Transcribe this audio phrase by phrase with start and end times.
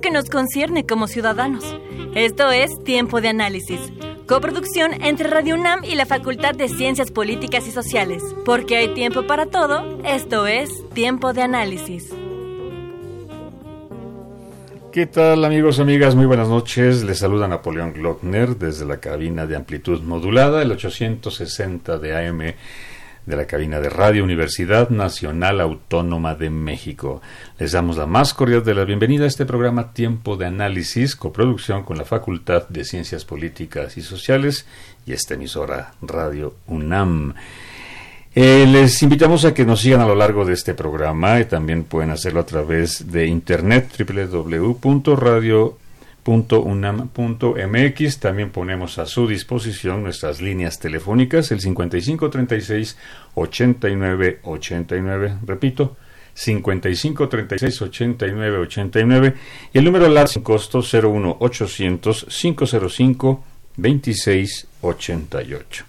[0.00, 1.64] que nos concierne como ciudadanos.
[2.14, 3.80] Esto es Tiempo de Análisis.
[4.26, 8.22] Coproducción entre Radio UNAM y la Facultad de Ciencias Políticas y Sociales.
[8.44, 12.12] Porque hay tiempo para todo, esto es Tiempo de Análisis.
[14.92, 16.14] ¿Qué tal amigos, amigas?
[16.14, 17.04] Muy buenas noches.
[17.04, 22.54] Les saluda Napoleón Glockner desde la cabina de amplitud modulada, el 860 de AM
[23.26, 27.20] de la cabina de Radio Universidad Nacional Autónoma de México.
[27.58, 31.82] Les damos la más cordial de la bienvenida a este programa Tiempo de Análisis, coproducción
[31.82, 34.66] con la Facultad de Ciencias Políticas y Sociales
[35.04, 37.34] y esta emisora Radio UNAM.
[38.34, 41.84] Eh, les invitamos a que nos sigan a lo largo de este programa y también
[41.84, 43.88] pueden hacerlo a través de internet
[46.26, 48.18] www.radio.unam.mx.
[48.18, 52.98] También ponemos a su disposición nuestras líneas telefónicas, el 5536
[53.34, 55.96] 89 89, repito,
[56.34, 59.34] 55 36 89 89
[59.72, 63.44] y el número LAR sin costo 01 800 505
[63.76, 65.84] 26 88.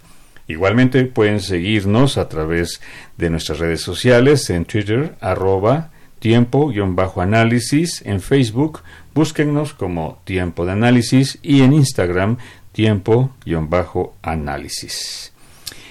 [0.49, 2.79] Igualmente pueden seguirnos a través
[3.17, 8.81] de nuestras redes sociales en Twitter, arroba tiempo-análisis, en Facebook,
[9.13, 12.37] búsquennos como tiempo de análisis y en Instagram,
[12.71, 15.33] tiempo-análisis.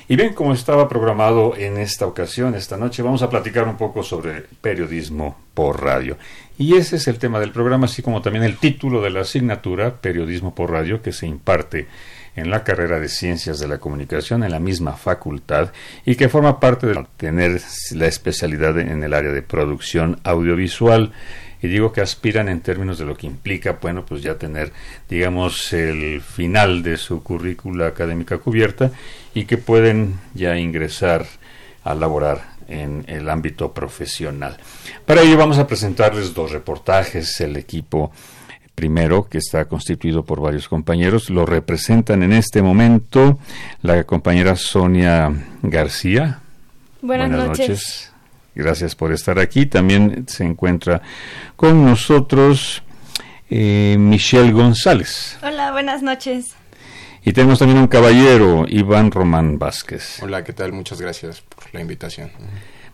[0.09, 4.05] Y bien, como estaba programado en esta ocasión, esta noche, vamos a platicar un poco
[4.05, 6.17] sobre periodismo por radio.
[6.57, 9.97] Y ese es el tema del programa, así como también el título de la asignatura,
[9.97, 11.89] Periodismo por Radio, que se imparte
[12.37, 15.73] en la carrera de Ciencias de la Comunicación en la misma facultad
[16.05, 17.61] y que forma parte de tener
[17.93, 21.13] la especialidad en el área de producción audiovisual.
[21.63, 24.73] Y digo que aspiran en términos de lo que implica, bueno, pues ya tener,
[25.09, 28.91] digamos, el final de su currícula académica cubierta
[29.35, 31.27] y que pueden ya ingresar
[31.83, 34.59] a laborar en el ámbito profesional.
[35.07, 38.13] Para ello vamos a presentarles dos reportajes, el equipo
[38.77, 41.31] primero, que está constituido por varios compañeros.
[41.31, 43.41] Lo representan en este momento
[43.83, 45.33] la compañera Sonia
[45.63, 46.41] García.
[47.03, 48.13] Buenas, noches.
[48.55, 49.67] Gracias por estar aquí.
[49.67, 51.03] También se encuentra
[51.57, 52.83] con nosotros
[53.51, 55.39] eh, Michelle González.
[55.43, 56.55] Hola, buenas noches.
[57.25, 60.23] Y tenemos también un caballero, Iván Román Vázquez.
[60.23, 60.73] Hola, ¿qué tal?
[60.73, 62.31] Muchas gracias por la invitación.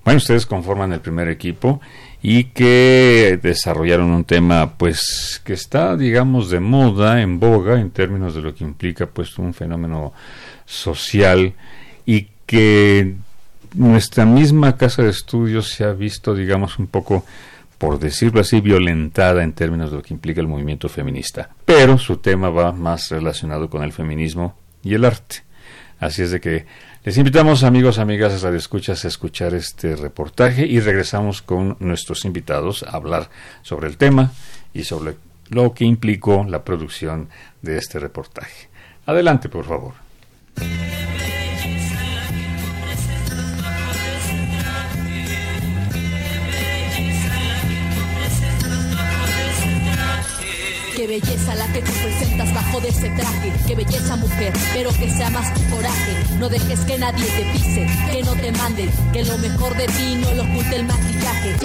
[0.05, 1.81] Bueno, ustedes conforman el primer equipo
[2.23, 8.35] y que desarrollaron un tema pues que está digamos de moda, en boga en términos
[8.35, 10.13] de lo que implica pues un fenómeno
[10.65, 11.53] social
[12.07, 13.15] y que
[13.75, 17.25] nuestra misma casa de estudios se ha visto digamos un poco
[17.83, 21.51] por decirlo así, violentada en términos de lo que implica el movimiento feminista.
[21.65, 25.43] Pero su tema va más relacionado con el feminismo y el arte.
[25.99, 26.65] Así es de que
[27.05, 32.85] les invitamos, amigos, amigas, a Escuchas, a escuchar este reportaje y regresamos con nuestros invitados
[32.85, 33.29] a hablar
[33.63, 34.31] sobre el tema
[34.73, 35.17] y sobre
[35.49, 37.29] lo que implicó la producción
[37.61, 38.69] de este reportaje.
[39.05, 39.95] Adelante, por favor.
[50.97, 52.52] Qué belleza la que tú presentas
[61.53, 61.57] el.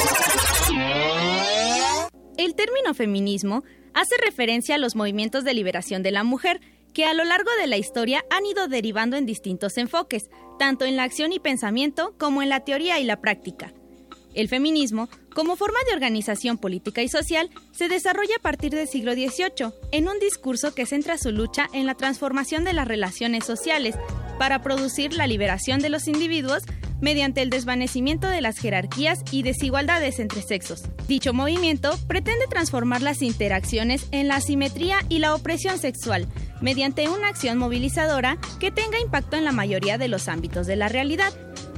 [2.38, 3.64] El término feminismo
[3.94, 6.60] hace referencia a los movimientos de liberación de la mujer
[6.94, 10.98] que a lo largo de la historia han ido derivando en distintos enfoques, tanto en
[10.98, 13.74] la acción y pensamiento como en la teoría y la práctica.
[14.34, 19.14] El feminismo, como forma de organización política y social, se desarrolla a partir del siglo
[19.14, 23.94] XVIII, en un discurso que centra su lucha en la transformación de las relaciones sociales,
[24.40, 26.64] para producir la liberación de los individuos
[27.02, 30.86] mediante el desvanecimiento de las jerarquías y desigualdades entre sexos.
[31.08, 36.28] Dicho movimiento pretende transformar las interacciones en la asimetría y la opresión sexual,
[36.62, 40.90] mediante una acción movilizadora que tenga impacto en la mayoría de los ámbitos de la
[40.90, 41.32] realidad,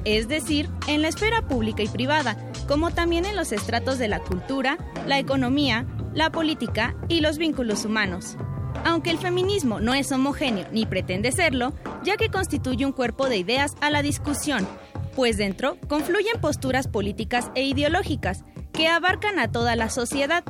[0.05, 2.37] es decir, en la esfera pública y privada,
[2.67, 7.85] como también en los estratos de la cultura, la economía, la política y los vínculos
[7.85, 8.37] humanos.
[8.85, 11.73] Aunque el feminismo no es homogéneo ni pretende serlo,
[12.03, 14.67] ya que constituye un cuerpo de ideas a la discusión,
[15.15, 20.43] pues dentro confluyen posturas políticas e ideológicas que abarcan a toda la sociedad.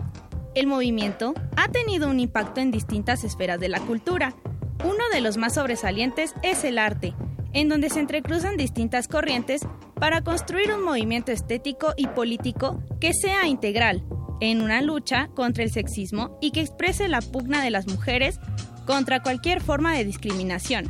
[0.55, 4.35] El movimiento ha tenido un impacto en distintas esferas de la cultura.
[4.83, 7.15] Uno de los más sobresalientes es el arte,
[7.53, 9.61] en donde se entrecruzan distintas corrientes
[9.95, 14.03] para construir un movimiento estético y político que sea integral,
[14.39, 18.39] en una lucha contra el sexismo y que exprese la pugna de las mujeres
[18.85, 20.89] contra cualquier forma de discriminación.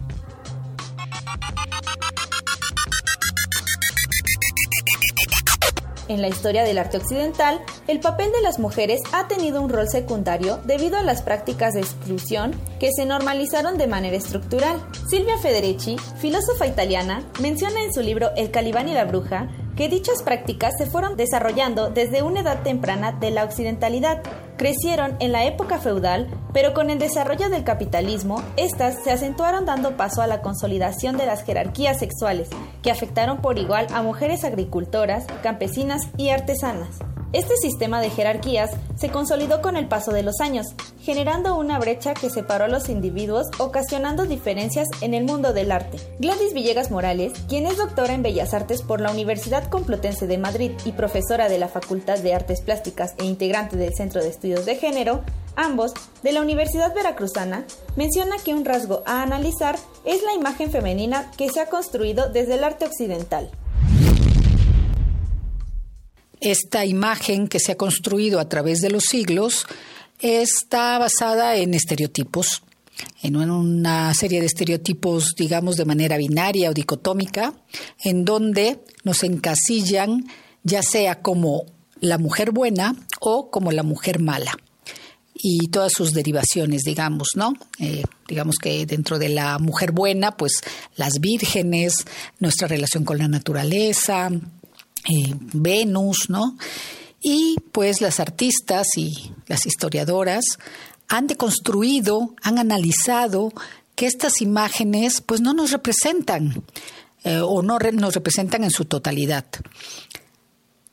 [6.08, 9.90] En la historia del arte occidental, el papel de las mujeres ha tenido un rol
[9.90, 14.80] secundario debido a las prácticas de exclusión que se normalizaron de manera estructural.
[15.10, 20.22] Silvia Federici, filósofa italiana, menciona en su libro El Calibán y la Bruja que dichas
[20.22, 24.22] prácticas se fueron desarrollando desde una edad temprana de la occidentalidad.
[24.56, 29.98] Crecieron en la época feudal, pero con el desarrollo del capitalismo, estas se acentuaron dando
[29.98, 32.50] paso a la consolidación de las jerarquías sexuales,
[32.84, 37.00] que afectaron por igual a mujeres agricultoras, campesinas y artesanas.
[37.32, 40.66] Este sistema de jerarquías se consolidó con el paso de los años,
[41.00, 46.00] generando una brecha que separó a los individuos, ocasionando diferencias en el mundo del arte.
[46.18, 50.72] Gladys Villegas Morales, quien es doctora en Bellas Artes por la Universidad Complutense de Madrid
[50.86, 54.78] y profesora de la Facultad de Artes Plásticas e integrante del Centro de Estudios de
[54.78, 55.22] Género,
[55.56, 55.94] ambos
[56.24, 57.64] de la Universidad Veracruzana,
[57.96, 62.56] menciona que un rasgo a analizar es la imagen femenina que se ha construido desde
[62.56, 63.52] el arte occidental.
[66.42, 69.66] Esta imagen que se ha construido a través de los siglos
[70.20, 72.64] está basada en estereotipos,
[73.22, 77.54] en una serie de estereotipos, digamos, de manera binaria o dicotómica,
[78.04, 80.28] en donde nos encasillan
[80.64, 81.66] ya sea como
[82.00, 84.58] la mujer buena o como la mujer mala
[85.42, 87.54] y todas sus derivaciones, digamos, ¿no?
[87.80, 90.62] Eh, digamos que dentro de la mujer buena, pues
[90.98, 92.06] las vírgenes,
[92.40, 94.30] nuestra relación con la naturaleza,
[95.06, 96.58] eh, Venus, ¿no?
[97.22, 100.44] Y pues las artistas y las historiadoras
[101.08, 103.52] han deconstruido, han analizado
[103.96, 106.64] que estas imágenes pues no nos representan
[107.24, 109.46] eh, o no nos representan en su totalidad.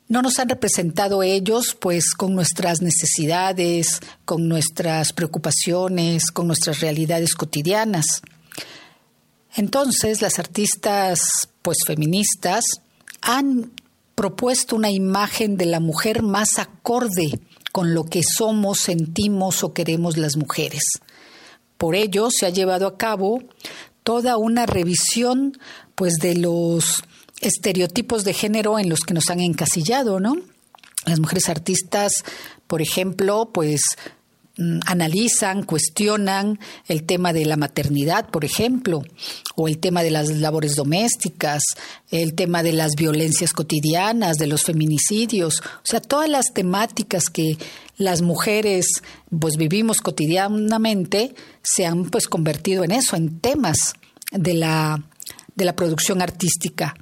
[0.09, 7.35] No nos han representado ellos pues con nuestras necesidades, con nuestras preocupaciones, con nuestras realidades
[7.35, 8.21] cotidianas.
[9.55, 11.19] Entonces las artistas
[11.61, 12.65] pues feministas
[13.21, 13.71] han
[14.17, 17.39] propuesto una imagen de la mujer más acorde
[17.71, 20.81] con lo que somos, sentimos o queremos las mujeres.
[21.77, 23.43] Por ello se ha llevado a cabo
[24.01, 25.55] toda una revisión
[25.93, 27.03] pues de los
[27.41, 30.35] estereotipos de género en los que nos han encasillado, ¿no?
[31.05, 32.23] Las mujeres artistas,
[32.65, 33.81] por ejemplo, pues
[34.85, 39.01] analizan, cuestionan el tema de la maternidad, por ejemplo,
[39.55, 41.61] o el tema de las labores domésticas,
[42.09, 47.57] el tema de las violencias cotidianas, de los feminicidios, o sea, todas las temáticas que
[47.97, 48.87] las mujeres
[49.39, 53.93] pues vivimos cotidianamente se han pues convertido en eso, en temas
[54.31, 55.03] de la
[55.55, 56.93] de la producción artística.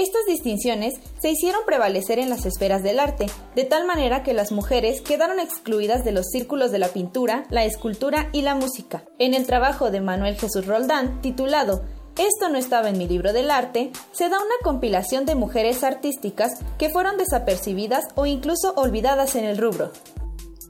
[0.00, 4.50] Estas distinciones se hicieron prevalecer en las esferas del arte, de tal manera que las
[4.50, 9.04] mujeres quedaron excluidas de los círculos de la pintura, la escultura y la música.
[9.18, 11.84] En el trabajo de Manuel Jesús Roldán, titulado
[12.16, 16.52] Esto no estaba en mi libro del arte, se da una compilación de mujeres artísticas
[16.78, 19.92] que fueron desapercibidas o incluso olvidadas en el rubro.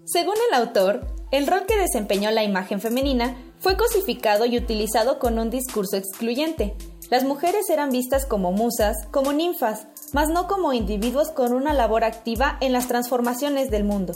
[0.07, 5.39] Según el autor, el rol que desempeñó la imagen femenina fue cosificado y utilizado con
[5.39, 6.75] un discurso excluyente,
[7.11, 12.05] las mujeres eran vistas como musas, como ninfas, mas no como individuos con una labor
[12.05, 14.15] activa en las transformaciones del mundo.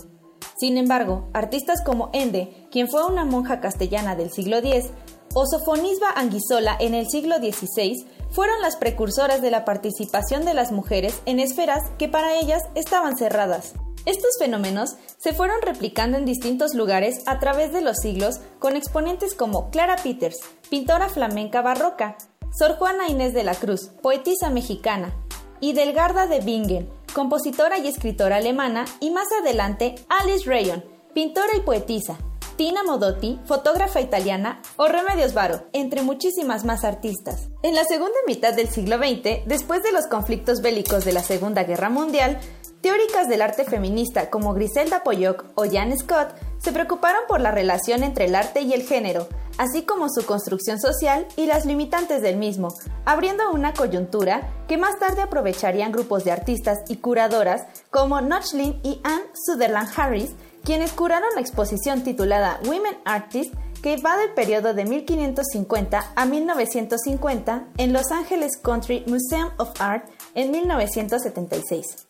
[0.57, 4.91] Sin embargo, artistas como Ende, quien fue una monja castellana del siglo X,
[5.35, 10.71] o Sofonisba Anguisola en el siglo XVI, fueron las precursoras de la participación de las
[10.71, 13.75] mujeres en esferas que para ellas estaban cerradas.
[14.07, 19.35] Estos fenómenos se fueron replicando en distintos lugares a través de los siglos con exponentes
[19.35, 22.19] como Clara Peters, pintora flamenca barroca,
[22.57, 25.13] Sor Juana Inés de la Cruz, poetisa mexicana,
[25.59, 31.61] y Delgarda de Bingen, compositora y escritora alemana, y más adelante Alice Rayon, pintora y
[31.61, 32.17] poetisa.
[32.57, 37.49] Tina Modotti, fotógrafa italiana, o Remedios Varo, entre muchísimas más artistas.
[37.65, 41.65] En la segunda mitad del siglo XX, después de los conflictos bélicos de la Segunda
[41.65, 42.39] Guerra Mundial,
[42.81, 48.05] teóricas del arte feminista como Griselda Pollock o Jan Scott se preocuparon por la relación
[48.05, 49.27] entre el arte y el género,
[49.59, 54.99] así como su construcción social y las limitantes del mismo, abriendo una coyuntura que más
[54.99, 60.33] tarde aprovecharían grupos de artistas y curadoras como Notchlin y Anne Sutherland Harris,
[60.65, 67.67] quienes curaron la exposición titulada Women Artists que va del periodo de 1550 a 1950
[67.77, 72.07] en Los Angeles Country Museum of Art en 1976.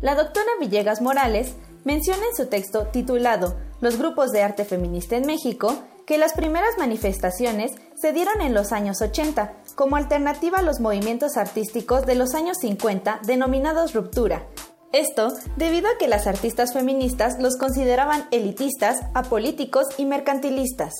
[0.00, 5.26] La doctora Villegas Morales menciona en su texto titulado Los grupos de arte feminista en
[5.26, 5.74] México
[6.08, 11.36] que las primeras manifestaciones se dieron en los años 80 como alternativa a los movimientos
[11.36, 14.46] artísticos de los años 50 denominados ruptura.
[14.90, 20.94] Esto debido a que las artistas feministas los consideraban elitistas, apolíticos y mercantilistas.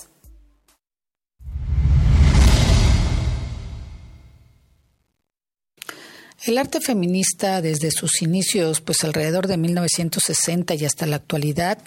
[6.49, 11.79] El arte feminista desde sus inicios, pues alrededor de 1960 y hasta la actualidad,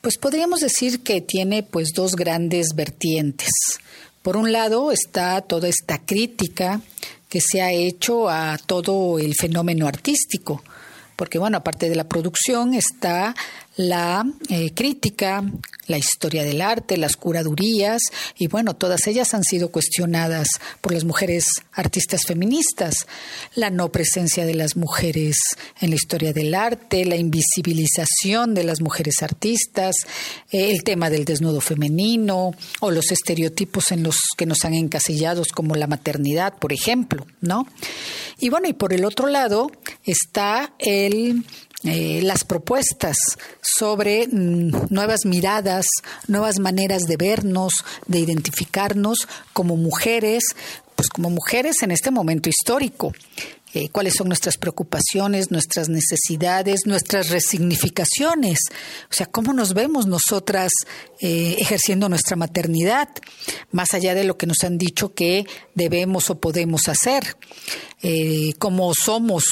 [0.00, 3.50] pues podríamos decir que tiene pues dos grandes vertientes.
[4.22, 6.80] Por un lado está toda esta crítica
[7.28, 10.62] que se ha hecho a todo el fenómeno artístico,
[11.16, 13.34] porque bueno, aparte de la producción está
[13.78, 15.44] la eh, crítica,
[15.86, 18.02] la historia del arte, las curadurías,
[18.36, 20.48] y bueno, todas ellas han sido cuestionadas
[20.80, 23.06] por las mujeres artistas feministas.
[23.54, 25.36] La no presencia de las mujeres
[25.80, 29.94] en la historia del arte, la invisibilización de las mujeres artistas,
[30.50, 35.52] eh, el tema del desnudo femenino o los estereotipos en los que nos han encasillados
[35.52, 37.64] como la maternidad, por ejemplo, ¿no?
[38.40, 39.70] Y bueno, y por el otro lado
[40.04, 41.44] está el
[41.84, 43.16] eh, las propuestas
[43.62, 45.86] sobre mm, nuevas miradas,
[46.26, 47.72] nuevas maneras de vernos,
[48.06, 50.42] de identificarnos como mujeres,
[50.96, 53.12] pues como mujeres en este momento histórico.
[53.74, 58.60] Eh, cuáles son nuestras preocupaciones, nuestras necesidades, nuestras resignificaciones,
[59.10, 60.72] o sea, cómo nos vemos nosotras
[61.20, 63.10] eh, ejerciendo nuestra maternidad,
[63.70, 67.36] más allá de lo que nos han dicho que debemos o podemos hacer,
[68.02, 69.44] eh, cómo somos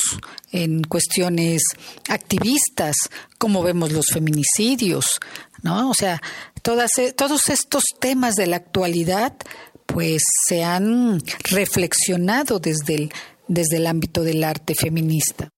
[0.50, 1.62] en cuestiones
[2.08, 2.96] activistas,
[3.36, 5.04] cómo vemos los feminicidios,
[5.62, 5.90] ¿no?
[5.90, 6.22] O sea,
[6.62, 9.34] todas, todos estos temas de la actualidad
[9.86, 11.20] pues se han
[11.50, 13.12] reflexionado desde el
[13.48, 15.48] desde el ámbito del arte feminista.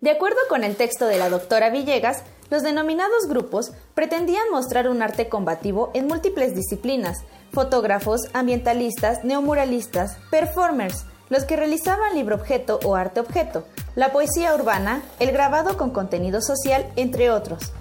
[0.00, 5.02] De acuerdo con el texto de la doctora Villegas, los denominados grupos pretendían mostrar un
[5.02, 7.18] arte combativo en múltiples disciplinas,
[7.52, 15.02] fotógrafos, ambientalistas, neomuralistas, performers, los que realizaban libro objeto o arte objeto, la poesía urbana,
[15.18, 17.72] el grabado con contenido social, entre otros.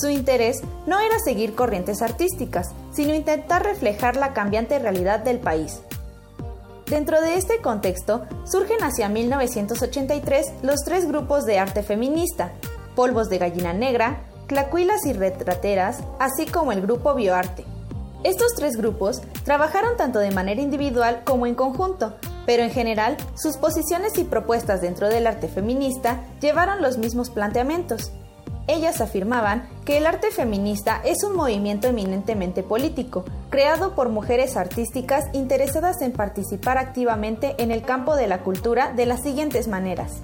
[0.00, 5.80] Su interés no era seguir corrientes artísticas, sino intentar reflejar la cambiante realidad del país.
[6.86, 12.52] Dentro de este contexto, surgen hacia 1983 los tres grupos de arte feminista,
[12.94, 17.64] Polvos de Gallina Negra, Clacuilas y Retrateras, así como el grupo Bioarte.
[18.22, 22.14] Estos tres grupos trabajaron tanto de manera individual como en conjunto,
[22.46, 28.12] pero en general sus posiciones y propuestas dentro del arte feminista llevaron los mismos planteamientos,
[28.68, 35.24] ellas afirmaban que el arte feminista es un movimiento eminentemente político, creado por mujeres artísticas
[35.32, 40.18] interesadas en participar activamente en el campo de la cultura de las siguientes maneras.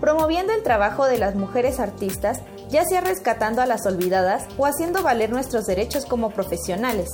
[0.00, 5.02] Promoviendo el trabajo de las mujeres artistas, ya sea rescatando a las olvidadas o haciendo
[5.02, 7.08] valer nuestros derechos como profesionales,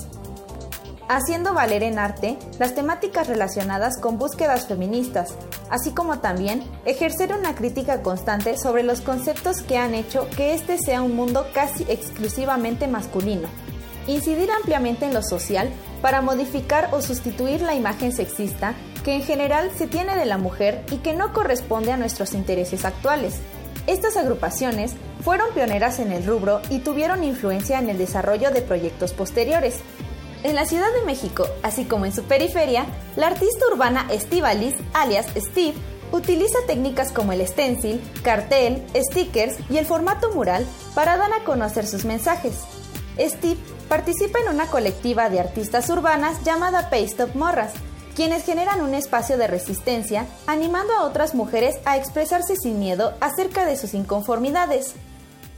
[1.15, 5.33] haciendo valer en arte las temáticas relacionadas con búsquedas feministas,
[5.69, 10.77] así como también ejercer una crítica constante sobre los conceptos que han hecho que este
[10.77, 13.49] sea un mundo casi exclusivamente masculino.
[14.07, 15.69] Incidir ampliamente en lo social
[16.01, 20.85] para modificar o sustituir la imagen sexista que en general se tiene de la mujer
[20.91, 23.39] y que no corresponde a nuestros intereses actuales.
[23.85, 29.13] Estas agrupaciones fueron pioneras en el rubro y tuvieron influencia en el desarrollo de proyectos
[29.13, 29.81] posteriores,
[30.43, 35.27] en la Ciudad de México, así como en su periferia, la artista urbana Estivalis, alias
[35.35, 35.75] Steve,
[36.11, 41.87] utiliza técnicas como el stencil, cartel, stickers y el formato mural para dar a conocer
[41.87, 42.55] sus mensajes.
[43.17, 47.73] Steve participa en una colectiva de artistas urbanas llamada Paste Up Morras,
[48.15, 53.65] quienes generan un espacio de resistencia, animando a otras mujeres a expresarse sin miedo acerca
[53.65, 54.95] de sus inconformidades.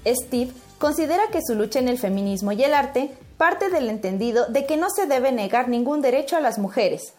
[0.05, 4.65] Steve considera que su lucha en el feminismo y el arte parte del entendido de
[4.65, 7.13] que no se debe negar ningún derecho a las mujeres.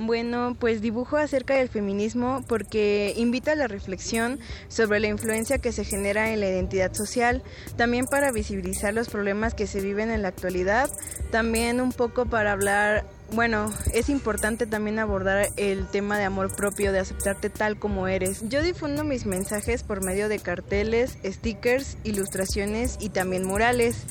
[0.00, 4.38] Bueno, pues dibujo acerca del feminismo porque invita a la reflexión
[4.68, 7.42] sobre la influencia que se genera en la identidad social,
[7.76, 10.88] también para visibilizar los problemas que se viven en la actualidad,
[11.32, 16.92] también un poco para hablar bueno, es importante también abordar el tema de amor propio,
[16.92, 18.48] de aceptarte tal como eres.
[18.48, 24.04] Yo difundo mis mensajes por medio de carteles, stickers, ilustraciones y también murales.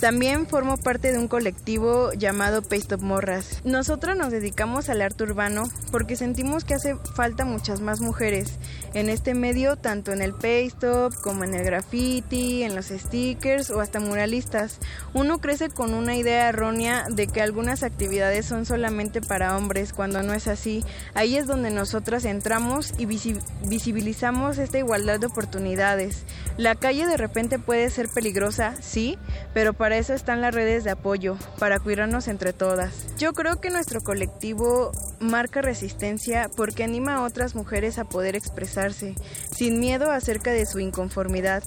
[0.00, 3.62] También formo parte de un colectivo llamado Paste Morras.
[3.64, 8.58] Nosotros nos dedicamos al arte urbano porque sentimos que hace falta muchas más mujeres
[8.92, 13.80] en este medio, tanto en el Paste como en el graffiti, en los stickers o
[13.80, 14.80] hasta muralistas.
[15.14, 20.22] Uno crece con una idea errónea de que algunas actividades son solamente para hombres, cuando
[20.22, 20.84] no es así.
[21.14, 26.24] Ahí es donde nosotras entramos y visibilizamos esta igualdad de oportunidades.
[26.58, 29.18] La calle de repente puede ser peligrosa, sí,
[29.54, 33.06] pero para para eso están las redes de apoyo, para cuidarnos entre todas.
[33.18, 34.90] Yo creo que nuestro colectivo
[35.20, 39.14] marca resistencia porque anima a otras mujeres a poder expresarse,
[39.56, 41.62] sin miedo acerca de su inconformidad.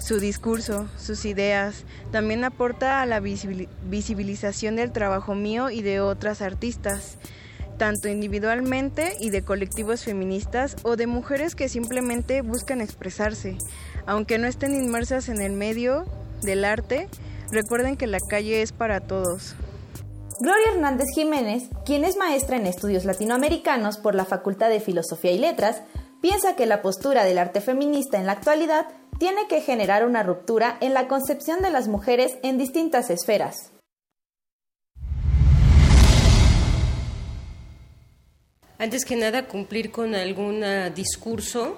[0.00, 6.42] Su discurso, sus ideas, también aporta a la visibilización del trabajo mío y de otras
[6.42, 7.18] artistas
[7.78, 13.58] tanto individualmente y de colectivos feministas o de mujeres que simplemente buscan expresarse,
[14.06, 16.04] aunque no estén inmersas en el medio
[16.42, 17.08] del arte,
[17.52, 19.56] Recuerden que la calle es para todos.
[20.40, 25.38] Gloria Hernández Jiménez, quien es maestra en estudios latinoamericanos por la Facultad de Filosofía y
[25.38, 25.82] Letras,
[26.22, 28.86] piensa que la postura del arte feminista en la actualidad
[29.18, 33.72] tiene que generar una ruptura en la concepción de las mujeres en distintas esferas.
[38.78, 40.64] Antes que nada, cumplir con algún
[40.94, 41.76] discurso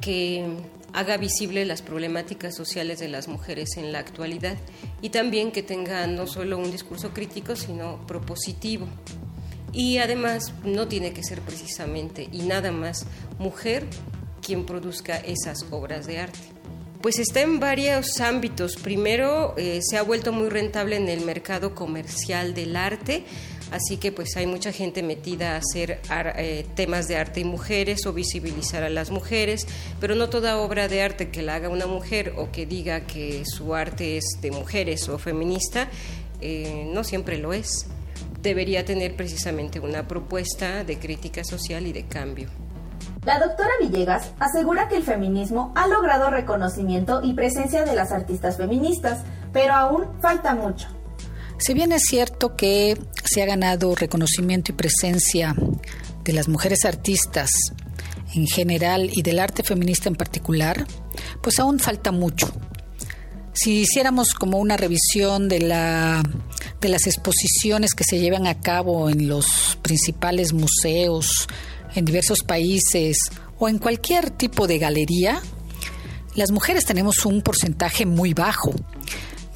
[0.00, 0.56] que
[0.96, 4.56] haga visible las problemáticas sociales de las mujeres en la actualidad
[5.02, 8.88] y también que tenga no solo un discurso crítico, sino propositivo.
[9.74, 13.04] Y además no tiene que ser precisamente y nada más
[13.38, 13.84] mujer
[14.40, 16.38] quien produzca esas obras de arte.
[17.02, 18.76] Pues está en varios ámbitos.
[18.76, 23.22] Primero, eh, se ha vuelto muy rentable en el mercado comercial del arte
[23.72, 26.00] Así que pues hay mucha gente metida a hacer
[26.36, 29.66] eh, temas de arte y mujeres o visibilizar a las mujeres,
[30.00, 33.44] pero no toda obra de arte que la haga una mujer o que diga que
[33.44, 35.88] su arte es de mujeres o feminista,
[36.40, 37.86] eh, no siempre lo es.
[38.40, 42.48] Debería tener precisamente una propuesta de crítica social y de cambio.
[43.24, 48.56] La doctora Villegas asegura que el feminismo ha logrado reconocimiento y presencia de las artistas
[48.56, 50.95] feministas, pero aún falta mucho.
[51.58, 55.54] Si bien es cierto que se ha ganado reconocimiento y presencia
[56.22, 57.50] de las mujeres artistas
[58.34, 60.86] en general y del arte feminista en particular,
[61.42, 62.52] pues aún falta mucho.
[63.52, 66.22] Si hiciéramos como una revisión de, la,
[66.80, 71.48] de las exposiciones que se llevan a cabo en los principales museos
[71.94, 73.16] en diversos países
[73.58, 75.40] o en cualquier tipo de galería,
[76.34, 78.74] las mujeres tenemos un porcentaje muy bajo.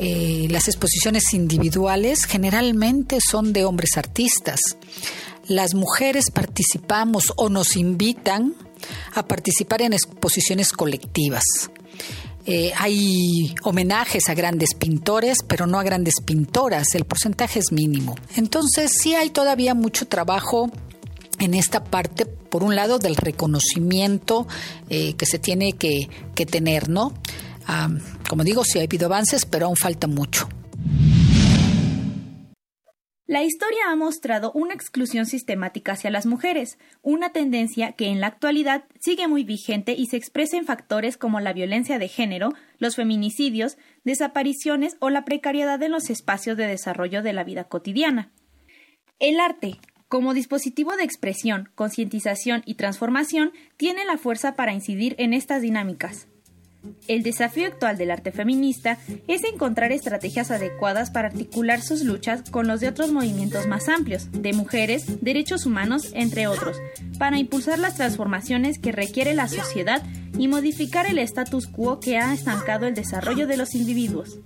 [0.02, 4.58] Eh, las exposiciones individuales generalmente son de hombres artistas.
[5.46, 8.54] Las mujeres participamos o nos invitan
[9.14, 11.44] a participar en exposiciones colectivas.
[12.46, 16.94] Eh, hay homenajes a grandes pintores, pero no a grandes pintoras.
[16.94, 18.16] El porcentaje es mínimo.
[18.36, 20.70] Entonces sí hay todavía mucho trabajo
[21.38, 24.48] en esta parte, por un lado, del reconocimiento
[24.88, 27.12] eh, que se tiene que, que tener, ¿no?
[28.30, 30.48] Como digo, sí ha habido avances, pero aún falta mucho.
[33.26, 38.28] La historia ha mostrado una exclusión sistemática hacia las mujeres, una tendencia que en la
[38.28, 42.94] actualidad sigue muy vigente y se expresa en factores como la violencia de género, los
[42.94, 48.30] feminicidios, desapariciones o la precariedad en los espacios de desarrollo de la vida cotidiana.
[49.18, 55.34] El arte, como dispositivo de expresión, concientización y transformación, tiene la fuerza para incidir en
[55.34, 56.28] estas dinámicas.
[57.08, 62.66] El desafío actual del arte feminista es encontrar estrategias adecuadas para articular sus luchas con
[62.66, 66.78] los de otros movimientos más amplios, de mujeres, derechos humanos, entre otros,
[67.18, 70.02] para impulsar las transformaciones que requiere la sociedad
[70.38, 74.38] y modificar el status quo que ha estancado el desarrollo de los individuos.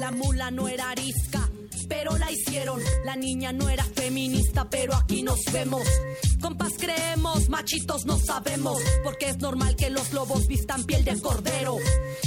[0.00, 1.50] La mula no era arisca
[1.88, 2.80] pero la hicieron.
[3.04, 5.86] La niña no era feminista, pero aquí nos vemos.
[6.40, 11.78] Compas creemos, machitos no sabemos, porque es normal que los lobos vistan piel de cordero.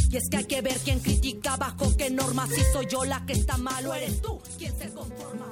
[0.09, 3.25] Y es que hay que ver quién critica bajo qué normas, si soy yo la
[3.25, 5.45] que está mal o eres tú quien se conforma.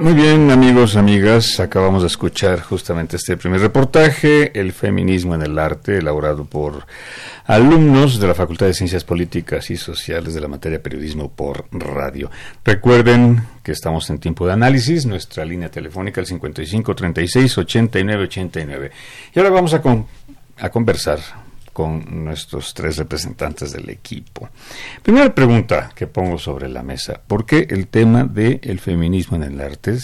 [0.00, 5.58] Muy bien, amigos, amigas, acabamos de escuchar justamente este primer reportaje, El feminismo en el
[5.58, 6.86] arte, elaborado por
[7.44, 12.30] alumnos de la Facultad de Ciencias Políticas y Sociales de la materia periodismo por radio.
[12.64, 18.90] Recuerden que estamos en tiempo de análisis, nuestra línea telefónica el 55 36 89 89.
[19.34, 19.82] Y ahora vamos a,
[20.60, 21.18] a conversar
[21.72, 24.48] con nuestros tres representantes del equipo.
[25.02, 29.60] Primera pregunta que pongo sobre la mesa, ¿por qué el tema del feminismo en el
[29.60, 29.98] arte?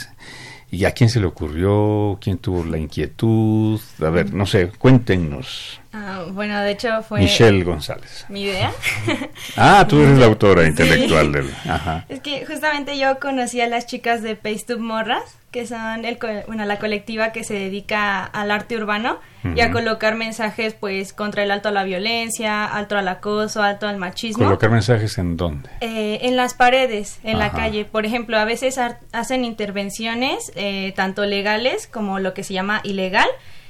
[0.71, 2.19] ¿Y a quién se le ocurrió?
[2.21, 3.81] ¿Quién tuvo la inquietud?
[4.01, 5.81] A ver, no sé, cuéntenos.
[5.93, 7.21] Ah, bueno, de hecho fue...
[7.21, 8.27] Michelle González.
[8.29, 8.73] Mi idea.
[9.57, 11.51] ah, tú eres la autora intelectual del...
[11.69, 12.05] Ajá.
[12.09, 16.67] Es que justamente yo conocí a las chicas de Paste Morras, que son el, bueno,
[16.67, 19.19] la colectiva que se dedica al arte urbano
[19.55, 23.87] y a colocar mensajes pues contra el alto a la violencia, alto al acoso, alto
[23.87, 24.45] al machismo.
[24.45, 25.71] ¿Colocar mensajes en dónde?
[25.81, 27.85] Eh, en las paredes, en la calle.
[27.85, 28.79] Por ejemplo, a veces
[29.13, 33.29] hacen intervenciones eh, tanto legales como lo que se llama ilegal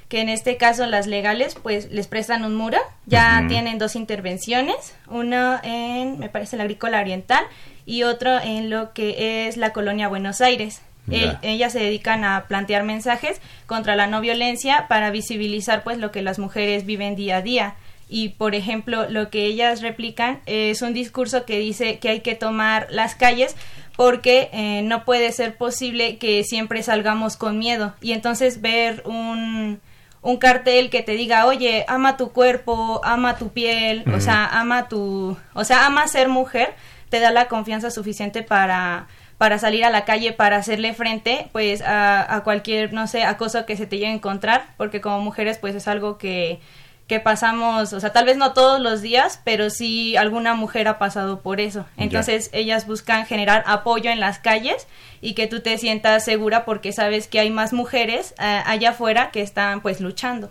[0.09, 4.95] que en este caso las legales pues les prestan un muro, ya tienen dos intervenciones,
[5.09, 7.45] una en, me parece, la agrícola oriental
[7.87, 10.83] y otro en lo que es la colonia Buenos Aires.
[11.09, 16.23] ellas se dedican a plantear mensajes contra la no violencia para visibilizar pues lo que
[16.23, 17.75] las mujeres viven día a día.
[18.09, 22.37] Y por ejemplo, lo que ellas replican es un discurso que dice que hay que
[22.37, 23.57] tomar las calles
[23.97, 27.95] porque eh, no puede ser posible que siempre salgamos con miedo.
[28.01, 29.81] Y entonces ver un,
[30.26, 34.88] un cartel que te diga, oye, ama tu cuerpo, ama tu piel, o sea, ama
[34.88, 36.74] tu, o sea, ama ser mujer,
[37.10, 39.06] te da la confianza suficiente para
[39.38, 43.66] para salir a la calle para hacerle frente pues a, a cualquier no sé acoso
[43.66, 46.58] que se te llegue a encontrar porque como mujeres pues es algo que
[47.07, 50.99] que pasamos, o sea, tal vez no todos los días, pero sí alguna mujer ha
[50.99, 51.87] pasado por eso.
[51.97, 54.88] Entonces ellas buscan generar apoyo en las calles
[55.21, 59.31] y que tú te sientas segura porque sabes que hay más mujeres eh, allá afuera
[59.31, 60.51] que están pues luchando.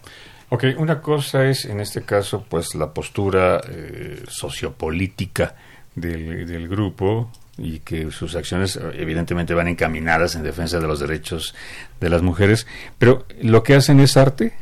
[0.50, 5.56] Ok, una cosa es en este caso pues la postura eh, sociopolítica
[5.96, 11.56] del, del grupo y que sus acciones evidentemente van encaminadas en defensa de los derechos
[12.00, 14.54] de las mujeres, pero lo que hacen es arte.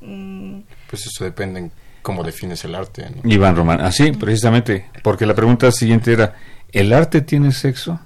[0.00, 1.72] Mm, pues eso depende en
[2.02, 3.08] cómo defines el arte.
[3.24, 6.34] Iván Román, así, precisamente, porque la pregunta siguiente era,
[6.70, 7.98] ¿el arte tiene sexo?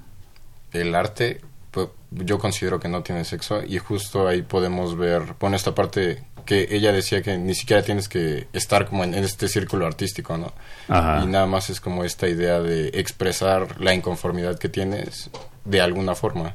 [0.72, 1.40] El arte,
[1.70, 6.24] pues, yo considero que no tiene sexo y justo ahí podemos ver, bueno, esta parte
[6.46, 10.52] que ella decía que ni siquiera tienes que estar como en, este círculo artístico, ¿no?
[10.88, 15.30] Y nada más es como esta idea de expresar la inconformidad que tienes
[15.64, 16.54] de alguna forma.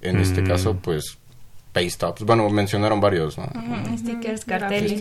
[0.00, 0.46] En este mm.
[0.46, 1.18] caso, pues
[1.76, 2.22] Paystops.
[2.22, 3.50] Bueno, mencionaron varios, ¿no?
[3.98, 4.98] Stickers, carteles,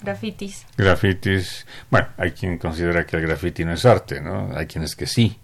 [0.00, 0.64] grafitis.
[0.74, 1.66] Grafitis.
[1.90, 4.48] Bueno, hay quien considera que el graffiti no es arte, ¿no?
[4.56, 5.38] Hay quienes que sí.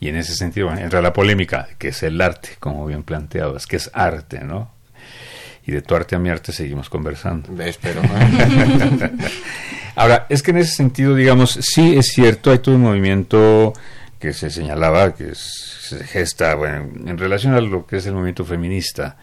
[0.00, 3.66] Y en ese sentido entra la polémica, que es el arte, como bien planteado, es
[3.66, 4.70] que es arte, ¿no?
[5.66, 7.62] Y de tu arte a mi arte seguimos conversando.
[7.62, 8.00] Espero.
[9.94, 13.74] Ahora, es que en ese sentido, digamos, sí es cierto, hay todo un movimiento
[14.18, 18.46] que se señalaba, que se gesta, bueno, en relación a lo que es el movimiento
[18.46, 19.18] feminista,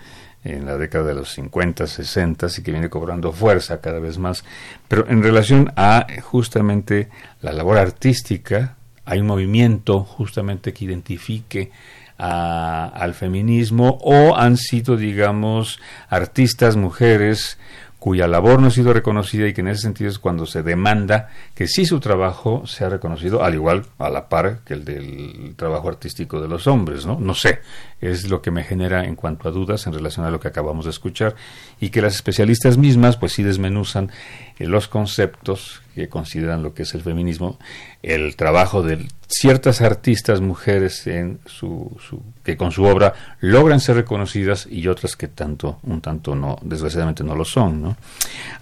[0.45, 4.45] en la década de los 50, 60 y que viene cobrando fuerza cada vez más.
[4.87, 7.09] Pero en relación a justamente
[7.41, 11.71] la labor artística, hay un movimiento justamente que identifique
[12.17, 17.57] al feminismo o han sido, digamos, artistas, mujeres
[18.05, 21.29] cuya labor no ha sido reconocida y que en ese sentido es cuando se demanda
[21.55, 25.89] que sí su trabajo sea reconocido, al igual, a la par que el del trabajo
[25.89, 27.19] artístico de los hombres, ¿no?
[27.19, 27.61] No sé,
[28.01, 30.85] es lo que me genera en cuanto a dudas en relación a lo que acabamos
[30.85, 31.35] de escuchar
[31.79, 34.11] y que las especialistas mismas pues sí desmenuzan
[34.59, 37.57] eh, los conceptos que consideran lo que es el feminismo,
[38.03, 41.97] el trabajo de ciertas artistas mujeres en su,
[42.43, 47.23] que con su obra logran ser reconocidas y otras que tanto un tanto no desgraciadamente
[47.23, 47.97] no lo son, ¿no?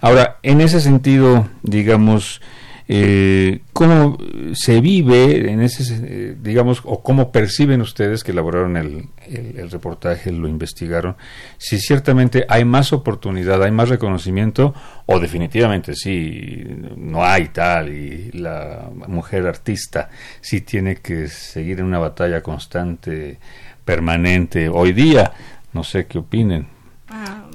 [0.00, 2.40] Ahora, en ese sentido, digamos
[2.86, 4.18] eh, ¿Cómo
[4.52, 10.30] se vive en ese, eh, digamos, o cómo perciben ustedes que elaboraron el, el, reportaje,
[10.30, 11.16] lo investigaron,
[11.56, 14.74] si ciertamente hay más oportunidad, hay más reconocimiento,
[15.06, 16.62] o definitivamente sí,
[16.96, 20.10] no hay tal, y la mujer artista
[20.42, 23.38] sí tiene que seguir en una batalla constante,
[23.82, 25.32] permanente, hoy día,
[25.72, 26.66] no sé qué opinen.
[27.08, 27.46] Ah,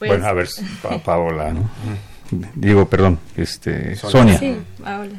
[0.00, 0.48] pues bueno, a ver,
[1.04, 1.70] Paola, ¿no?
[2.54, 4.38] Digo, perdón, este, Sonia.
[4.38, 5.18] Sí, Paola.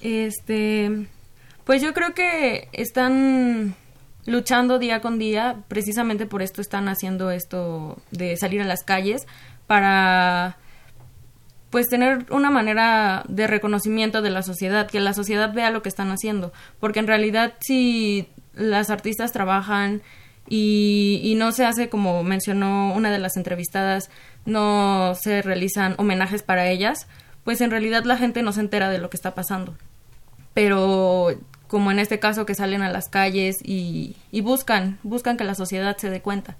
[0.00, 1.06] Este,
[1.64, 3.74] pues yo creo que están
[4.26, 9.26] luchando día con día, precisamente por esto están haciendo esto de salir a las calles
[9.66, 10.56] para
[11.70, 15.88] pues tener una manera de reconocimiento de la sociedad, que la sociedad vea lo que
[15.88, 20.00] están haciendo, porque en realidad si las artistas trabajan
[20.48, 24.10] y, y no se hace como mencionó una de las entrevistadas,
[24.46, 27.06] no se realizan homenajes para ellas,
[27.44, 29.74] pues en realidad la gente no se entera de lo que está pasando.
[30.54, 31.28] Pero
[31.68, 35.54] como en este caso que salen a las calles y, y buscan, buscan que la
[35.54, 36.56] sociedad se dé cuenta,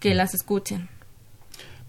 [0.00, 0.88] que las escuchen.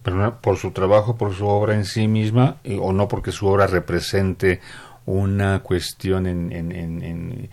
[0.01, 3.31] Pero no por su trabajo, por su obra en sí misma, eh, o no porque
[3.31, 4.59] su obra represente
[5.05, 7.49] una cuestión en, en, en- en-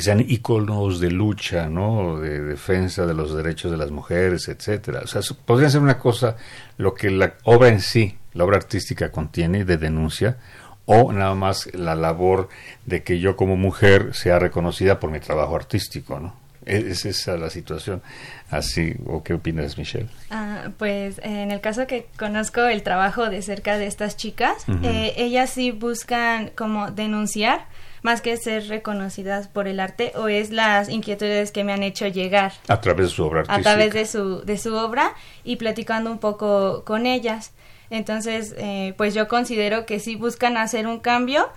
[0.00, 2.20] que sean íconos de lucha, ¿no?
[2.20, 5.02] De defensa de los derechos de las mujeres, etcétera.
[5.04, 6.36] O sea, podría ser una cosa
[6.78, 10.38] lo que la obra en sí, la obra artística contiene de denuncia,
[10.86, 12.48] o nada más la labor
[12.86, 16.34] de que yo como mujer sea reconocida por mi trabajo artístico, ¿no?
[16.64, 18.00] Es, es esa la situación.
[18.48, 20.08] Así, ¿o qué opinas, Michelle?
[20.30, 25.12] Ah, pues en el caso que conozco el trabajo de cerca de estas chicas, eh,
[25.18, 27.66] ellas sí buscan como denunciar
[28.02, 32.06] más que ser reconocidas por el arte o es las inquietudes que me han hecho
[32.06, 33.62] llegar A través de su obra a artística.
[33.62, 37.52] través de su, de su obra y platicando un poco con ellas.
[37.90, 41.48] Entonces, eh, pues yo considero que sí buscan hacer un cambio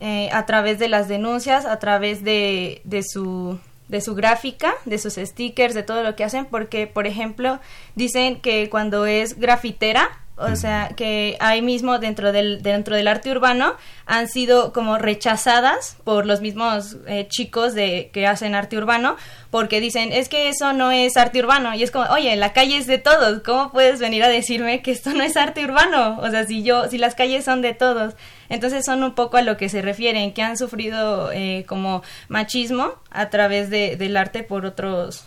[0.00, 4.98] eh, a través de las denuncias, a través de, de su de su gráfica, de
[4.98, 7.58] sus stickers, de todo lo que hacen, porque, por ejemplo,
[7.94, 13.30] dicen que cuando es grafitera, o sea, que ahí mismo dentro del, dentro del arte
[13.30, 13.74] urbano
[14.06, 19.16] han sido como rechazadas por los mismos eh, chicos de que hacen arte urbano,
[19.50, 22.76] porque dicen, es que eso no es arte urbano, y es como, oye, la calle
[22.76, 26.18] es de todos, ¿cómo puedes venir a decirme que esto no es arte urbano?
[26.20, 28.14] O sea, si yo, si las calles son de todos.
[28.48, 32.92] Entonces son un poco a lo que se refieren, que han sufrido eh, como machismo
[33.10, 35.26] a través de, del arte por otros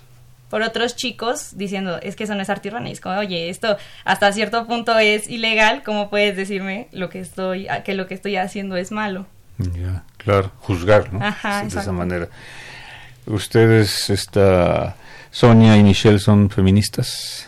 [0.52, 3.78] por otros chicos diciendo es que eso no es arte y es como oye esto
[4.04, 8.36] hasta cierto punto es ilegal cómo puedes decirme lo que estoy que lo que estoy
[8.36, 9.26] haciendo es malo
[9.58, 11.26] Ya, claro, juzgar, ¿no?
[11.26, 12.28] Ajá, de esa manera.
[13.28, 14.96] ¿Ustedes, esta
[15.30, 17.48] Sonia y Michelle, son feministas?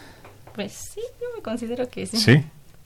[0.56, 2.44] pues sí yo me considero que sí ¿Sí?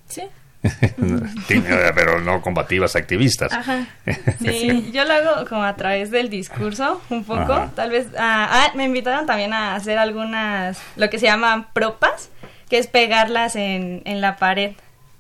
[0.10, 0.24] sí
[1.48, 3.54] Tímida, pero no combativas, activistas.
[3.54, 3.88] Ajá.
[4.40, 7.54] Sí, yo lo hago como a través del discurso, un poco.
[7.54, 7.72] Ajá.
[7.76, 8.08] Tal vez.
[8.18, 12.30] ah, ah, me invitaron también a hacer algunas, lo que se llaman propas,
[12.70, 14.74] que es pegarlas en, en la pared.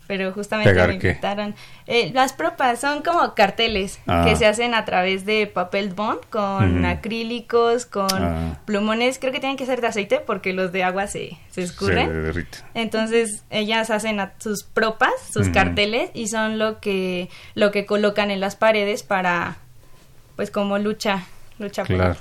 [0.07, 1.19] Pero justamente ¿Pegar me qué?
[1.87, 4.23] Eh, las propas son como carteles Ah.
[4.27, 8.59] que se hacen a través de papel bond, con acrílicos, con Ah.
[8.65, 9.19] plumones.
[9.19, 12.07] Creo que tienen que ser de aceite porque los de agua se, se escurren.
[12.07, 12.57] Se derrite.
[12.73, 18.31] Entonces ellas hacen a- sus propas, sus carteles y son lo que lo que colocan
[18.31, 19.57] en las paredes para
[20.35, 21.23] pues como lucha
[21.57, 22.17] lucha Claro.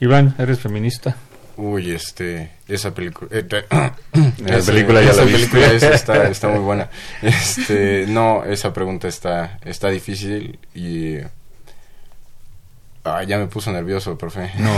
[0.00, 1.16] Iván, ¿eres feminista?
[1.58, 3.30] Uy, este, esa película.
[3.32, 5.48] eh, La película ya esa la viste.
[5.48, 6.90] película esa está, está muy buena.
[7.22, 11.18] Este, no, esa pregunta está, está difícil y.
[13.06, 14.50] Ah, ya me puso nervioso, profe.
[14.58, 14.70] No,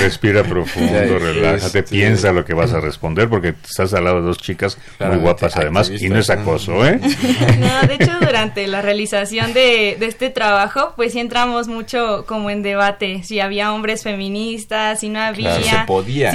[0.00, 4.16] respira profundo, Ya, relájate, este, piensa lo que vas a responder, porque estás al lado
[4.16, 7.00] de dos chicas muy guapas además, y no es acoso, ¿eh?
[7.58, 12.50] No, de hecho durante la realización de, de este trabajo pues sí entramos mucho como
[12.50, 15.62] en debate si había hombres feministas, si no había, Claro.
[15.62, 15.68] Si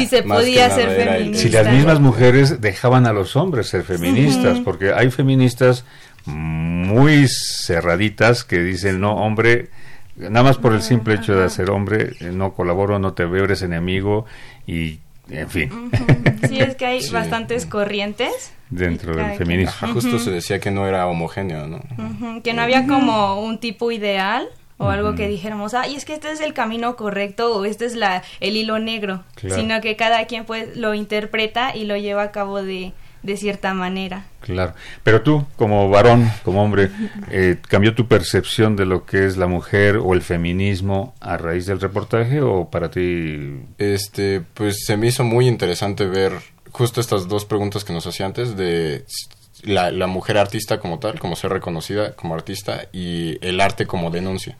[0.07, 1.41] se podía, si se ser feminista.
[1.41, 5.85] Si las mismas mujeres dejaban a los hombres ser feministas, porque hay feministas
[6.25, 9.69] muy cerraditas que dicen, no, hombre,
[10.17, 13.43] nada más por el simple hecho de ser hombre, eh, no colaboro, no te veo,
[13.45, 14.25] eres enemigo
[14.65, 14.99] y,
[15.29, 15.91] en fin,
[16.47, 17.13] Sí, es que hay Sí.
[17.13, 19.71] bastantes corrientes dentro del feminismo.
[19.71, 21.77] Ajá, justo se decía que no era homogéneo, ¿no?
[21.97, 24.47] Ujú, que no había como un tipo ideal
[24.79, 27.85] o algo que dijéramos, ah, y es que este es el camino correcto o este
[27.85, 29.55] es la el hilo negro, Claro.
[29.55, 32.93] sino que cada quien pues lo interpreta y lo lleva a cabo de,
[33.27, 34.25] de cierta manera.
[34.39, 36.89] Claro, pero tú como varón, como hombre,
[37.29, 41.65] eh, ¿cambió tu percepción de lo que es la mujer o el feminismo a raíz
[41.65, 43.59] del reportaje o para ti?
[43.77, 46.31] Este, pues se me hizo muy interesante ver
[46.71, 49.03] justo estas dos preguntas que nos hacía antes de
[49.63, 54.09] la, la mujer artista como tal, como ser reconocida como artista y el arte como
[54.09, 54.57] denuncia,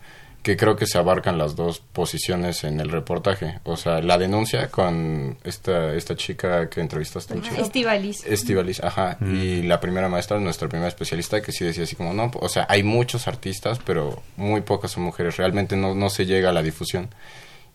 [0.47, 3.60] que creo que se abarcan las dos posiciones en el reportaje.
[3.65, 7.38] O sea, la denuncia con esta, esta chica que entrevistaste.
[7.57, 8.25] Estivalis.
[8.25, 9.17] Estivalis, ajá.
[9.19, 12.65] Y la primera maestra, nuestra primera especialista, que sí decía así como, no, o sea,
[12.69, 15.36] hay muchos artistas, pero muy pocas son mujeres.
[15.36, 17.10] Realmente no, no se llega a la difusión.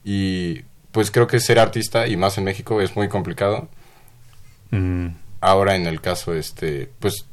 [0.02, 3.68] Y pues creo que ser artista, y más en México, es muy complicado.
[4.70, 5.08] Mm,
[5.42, 7.26] Ahora en el caso, este, pues,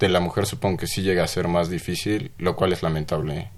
[0.00, 3.50] de la mujer supongo que sí llega a ser más difícil, lo cual es lamentable.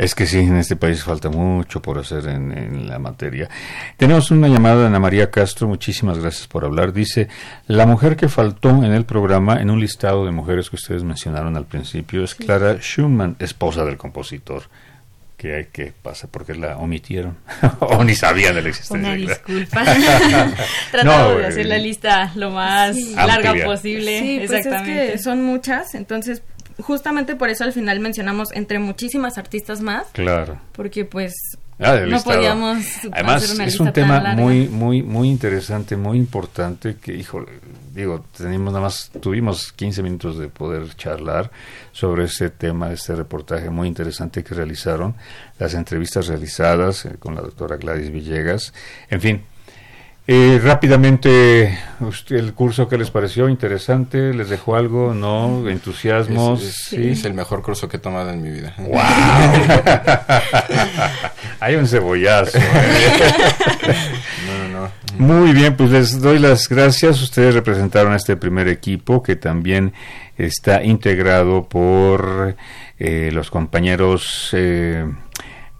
[0.00, 3.50] Es que sí, en este país falta mucho por hacer en, en la materia.
[3.98, 6.94] Tenemos una llamada de Ana María Castro, muchísimas gracias por hablar.
[6.94, 7.28] Dice,
[7.66, 11.54] la mujer que faltó en el programa, en un listado de mujeres que ustedes mencionaron
[11.54, 14.62] al principio, es Clara Schumann, esposa del compositor.
[15.36, 16.28] ¿Qué, qué pasa?
[16.28, 17.36] ¿Por qué la omitieron?
[17.80, 19.06] o ni sabían de la existencia.
[19.06, 19.84] Una disculpa.
[19.84, 20.54] No,
[20.92, 23.14] Tratamos de eh, hacer la lista lo más Sí.
[23.14, 24.18] larga posible.
[24.20, 25.12] Sí, pues es Exactamente.
[25.12, 26.42] que son muchas, entonces
[26.78, 30.58] justamente por eso al final mencionamos entre muchísimas artistas más, Claro.
[30.72, 31.34] porque pues
[31.82, 32.36] Ah, no listado.
[32.36, 34.34] podíamos Además, hacer una es un tema larga.
[34.42, 37.46] muy, muy, muy interesante, muy importante que, híjole,
[37.94, 41.50] digo, tenemos nada más, tuvimos 15 minutos de poder charlar
[41.92, 45.14] sobre ese tema, este reportaje muy interesante que realizaron,
[45.58, 48.74] las entrevistas realizadas eh, con la doctora Gladys Villegas,
[49.08, 49.42] en fin.
[50.32, 53.48] Eh, rápidamente, usted, el curso, ¿qué les pareció?
[53.48, 54.32] ¿Interesante?
[54.32, 55.12] ¿Les dejó algo?
[55.12, 55.68] ¿No?
[55.68, 56.62] ¿Entusiasmos?
[56.62, 57.08] Es, es- ¿Sí?
[57.08, 58.72] es el mejor curso que he tomado en mi vida.
[58.78, 58.92] ¡Wow!
[61.58, 62.58] Hay un cebollazo.
[62.58, 62.62] ¿eh?
[64.46, 64.90] No, no, no.
[65.18, 67.20] Muy bien, pues les doy las gracias.
[67.22, 69.92] Ustedes representaron a este primer equipo que también
[70.38, 72.54] está integrado por
[73.00, 75.04] eh, los compañeros eh,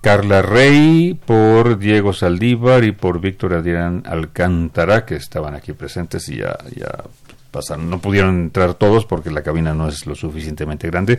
[0.00, 6.36] Carla Rey, por Diego Saldívar y por Víctor Adrián Alcántara, que estaban aquí presentes y
[6.38, 7.04] ya, ya
[7.50, 7.90] pasaron.
[7.90, 11.18] No pudieron entrar todos porque la cabina no es lo suficientemente grande,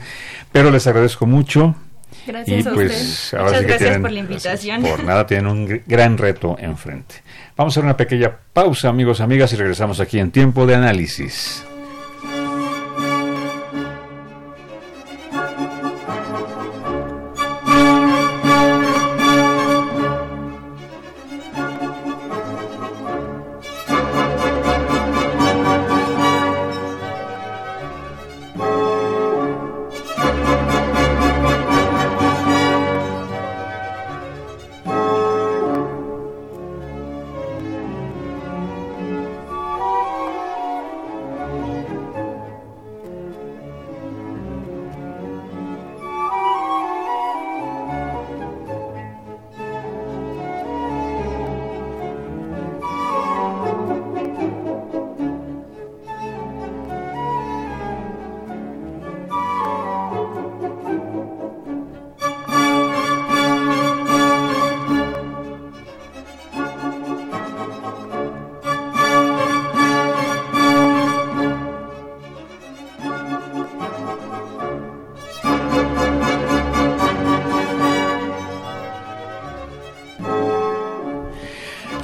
[0.52, 1.76] pero les agradezco mucho.
[2.28, 4.82] Gracias y a pues ahora Muchas sí que gracias tienen- por la invitación.
[4.82, 7.15] Por nada, tienen un gr- gran reto enfrente.
[7.56, 11.63] Vamos a hacer una pequeña pausa, amigos, amigas, y regresamos aquí en tiempo de análisis.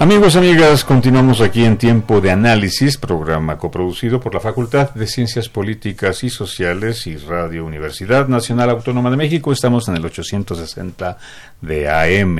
[0.08, 5.50] Amigos, amigas, continuamos aquí en Tiempo de Análisis, programa coproducido por la Facultad de Ciencias
[5.50, 9.52] Políticas y Sociales y Radio Universidad Nacional Autónoma de México.
[9.52, 11.18] Estamos en el 860
[11.60, 12.40] de AM.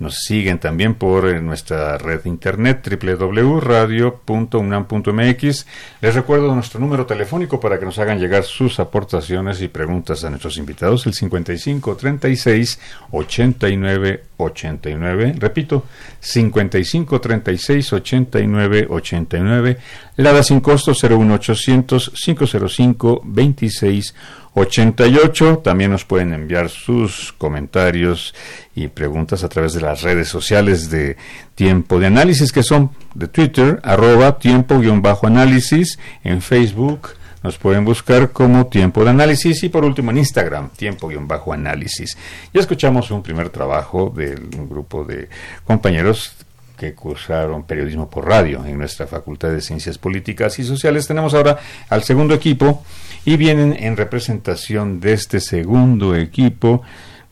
[0.00, 5.66] Nos siguen también por eh, nuestra red de internet www.radio.unam.mx.
[6.00, 10.30] Les recuerdo nuestro número telefónico para que nos hagan llegar sus aportaciones y preguntas a
[10.30, 15.34] nuestros invitados, el 55 36 89 89.
[15.36, 15.84] Repito,
[16.18, 19.76] 55 36 89 89.
[20.16, 24.14] Lada sin costo 01800 505 26
[24.54, 25.58] 88.
[25.58, 28.34] También nos pueden enviar sus comentarios
[28.74, 31.16] y preguntas a través de las redes sociales de
[31.54, 37.10] Tiempo de Análisis, que son de Twitter, arroba tiempo-análisis, en Facebook.
[37.42, 42.16] Nos pueden buscar como Tiempo de Análisis y por último en Instagram, Tiempo-Análisis.
[42.52, 45.28] Ya escuchamos un primer trabajo de un grupo de
[45.64, 46.34] compañeros
[46.76, 51.06] que cursaron periodismo por radio en nuestra Facultad de Ciencias Políticas y Sociales.
[51.06, 51.58] Tenemos ahora
[51.90, 52.82] al segundo equipo
[53.24, 56.82] y vienen en representación de este segundo equipo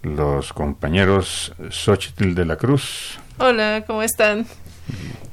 [0.02, 3.18] los compañeros Xochitl de la Cruz.
[3.38, 4.46] Hola, ¿cómo están?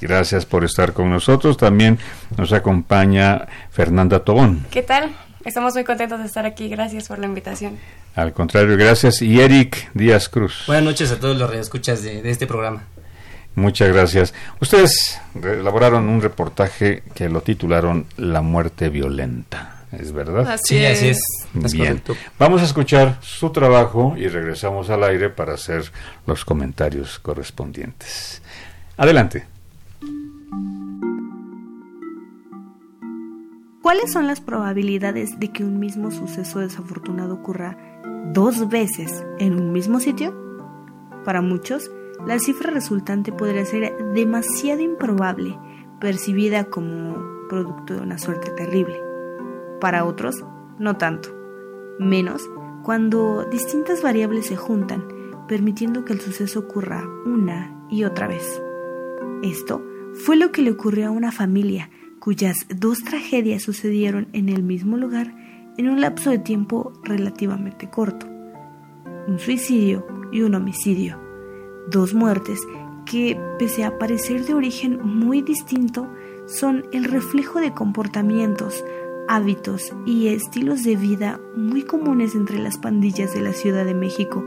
[0.02, 1.58] Gracias por estar con nosotros.
[1.58, 1.98] También
[2.38, 4.66] nos acompaña Fernanda Tobón.
[4.70, 5.16] ¿Qué tal?
[5.44, 6.68] Estamos muy contentos de estar aquí.
[6.70, 7.78] Gracias por la invitación.
[8.16, 9.22] Al contrario, gracias.
[9.22, 10.64] Y Eric Díaz Cruz.
[10.68, 12.84] Buenas noches a todos los radioescuchas de, de este programa.
[13.56, 14.34] Muchas gracias.
[14.60, 19.75] Ustedes elaboraron un reportaje que lo titularon La muerte violenta.
[19.92, 20.48] ¿Es verdad?
[20.52, 21.18] Así Sí, así es.
[21.56, 21.64] es.
[21.66, 21.88] Es Bien.
[21.88, 22.16] correcto.
[22.38, 25.84] Vamos a escuchar su trabajo y regresamos al aire para hacer
[26.28, 28.42] los comentarios correspondientes.
[28.98, 29.46] Adelante.
[33.82, 37.78] ¿Cuáles son las probabilidades de que un mismo suceso desafortunado ocurra
[38.34, 40.34] dos veces en un mismo sitio?
[41.24, 41.92] Para muchos,
[42.26, 45.58] la cifra resultante podría ser demasiado improbable,
[46.00, 47.16] percibida como
[47.48, 49.00] producto de una suerte terrible.
[49.86, 50.44] Para otros,
[50.80, 51.30] no tanto.
[52.00, 52.42] Menos
[52.84, 55.08] cuando distintas variables se juntan,
[55.48, 58.64] permitiendo que el suceso ocurra una y otra vez.
[59.44, 64.64] Esto fue lo que le ocurrió a una familia cuyas dos tragedias sucedieron en el
[64.64, 65.36] mismo lugar
[65.78, 68.26] en un lapso de tiempo relativamente corto.
[69.28, 71.22] Un suicidio y un homicidio.
[71.92, 72.60] Dos muertes
[73.06, 76.12] que, pese a parecer de origen muy distinto,
[76.48, 78.84] son el reflejo de comportamientos,
[79.28, 84.44] hábitos y estilos de vida muy comunes entre las pandillas de la Ciudad de México.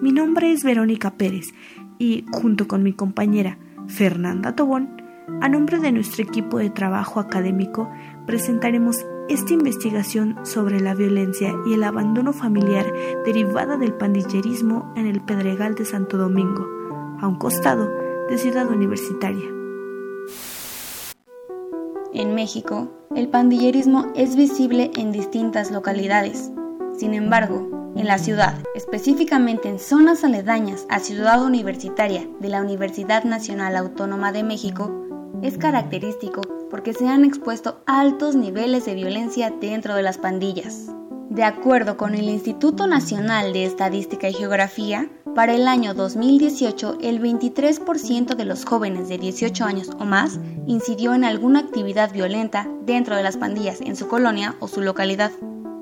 [0.00, 1.52] Mi nombre es Verónica Pérez
[1.98, 5.00] y, junto con mi compañera Fernanda Tobón,
[5.40, 7.90] a nombre de nuestro equipo de trabajo académico,
[8.26, 8.96] presentaremos
[9.28, 12.92] esta investigación sobre la violencia y el abandono familiar
[13.24, 16.66] derivada del pandillerismo en el Pedregal de Santo Domingo,
[17.20, 17.88] a un costado
[18.28, 19.48] de Ciudad Universitaria.
[22.12, 26.52] En México, el pandillerismo es visible en distintas localidades.
[26.96, 33.24] Sin embargo, en la ciudad, específicamente en zonas aledañas a Ciudad Universitaria de la Universidad
[33.24, 34.92] Nacional Autónoma de México,
[35.42, 40.86] es característico porque se han expuesto altos niveles de violencia dentro de las pandillas.
[41.30, 47.22] De acuerdo con el Instituto Nacional de Estadística y Geografía, para el año 2018 el
[47.22, 53.14] 23% de los jóvenes de 18 años o más incidió en alguna actividad violenta dentro
[53.14, 55.30] de las pandillas en su colonia o su localidad.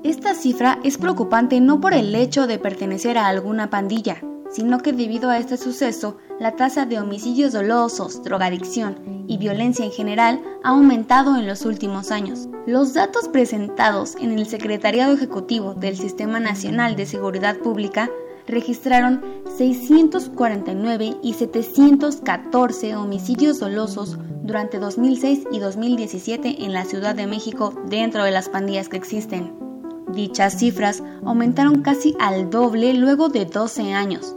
[0.03, 4.21] Esta cifra es preocupante no por el hecho de pertenecer a alguna pandilla,
[4.51, 9.91] sino que debido a este suceso, la tasa de homicidios dolosos, drogadicción y violencia en
[9.91, 12.47] general ha aumentado en los últimos años.
[12.65, 18.09] Los datos presentados en el Secretariado Ejecutivo del Sistema Nacional de Seguridad Pública
[18.47, 19.21] registraron
[19.57, 28.23] 649 y 714 homicidios dolosos durante 2006 y 2017 en la Ciudad de México dentro
[28.23, 29.68] de las pandillas que existen.
[30.13, 34.35] Dichas cifras aumentaron casi al doble luego de 12 años.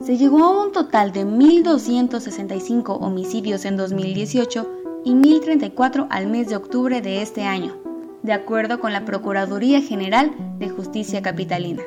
[0.00, 4.66] Se llegó a un total de 1.265 homicidios en 2018
[5.04, 7.76] y 1.034 al mes de octubre de este año,
[8.22, 11.82] de acuerdo con la Procuraduría General de Justicia Capitalina.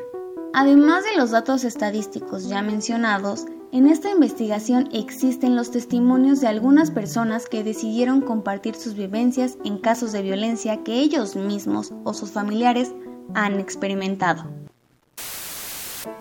[0.54, 6.92] Además de los datos estadísticos ya mencionados, en esta investigación existen los testimonios de algunas
[6.92, 12.32] personas que decidieron compartir sus vivencias en casos de violencia que ellos mismos o sus
[12.32, 12.94] familiares
[13.34, 14.44] han experimentado.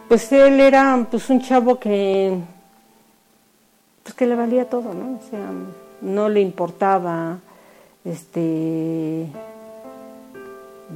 [0.09, 2.39] Pues él era pues un chavo que
[4.05, 5.19] pues que le valía todo, ¿no?
[5.19, 5.51] O sea,
[6.01, 7.39] no le importaba
[8.05, 9.27] este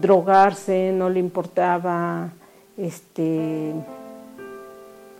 [0.00, 2.30] drogarse, no le importaba
[2.76, 3.74] este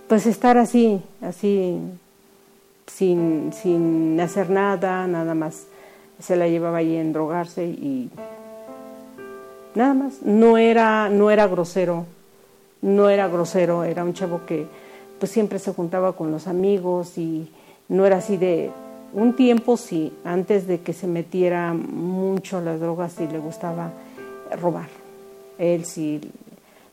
[0.09, 1.78] pues estar así, así
[2.86, 5.66] sin, sin hacer nada, nada más
[6.20, 8.11] se la llevaba ahí en drogarse y
[9.74, 10.22] nada más.
[10.22, 12.05] No era, no era grosero,
[12.82, 14.66] no era grosero, era un chavo que
[15.18, 17.48] pues siempre se juntaba con los amigos y
[17.88, 18.70] no era así de
[19.12, 23.92] un tiempo sí, antes de que se metiera mucho las drogas y le gustaba
[24.61, 24.88] robar.
[25.59, 26.20] Él sí,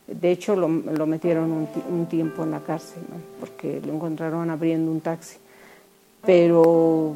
[0.08, 3.04] de hecho lo, metieron un, tiempo en la cárcel,
[3.40, 5.38] porque lo encontraron abriendo un taxi.
[6.26, 7.16] Pero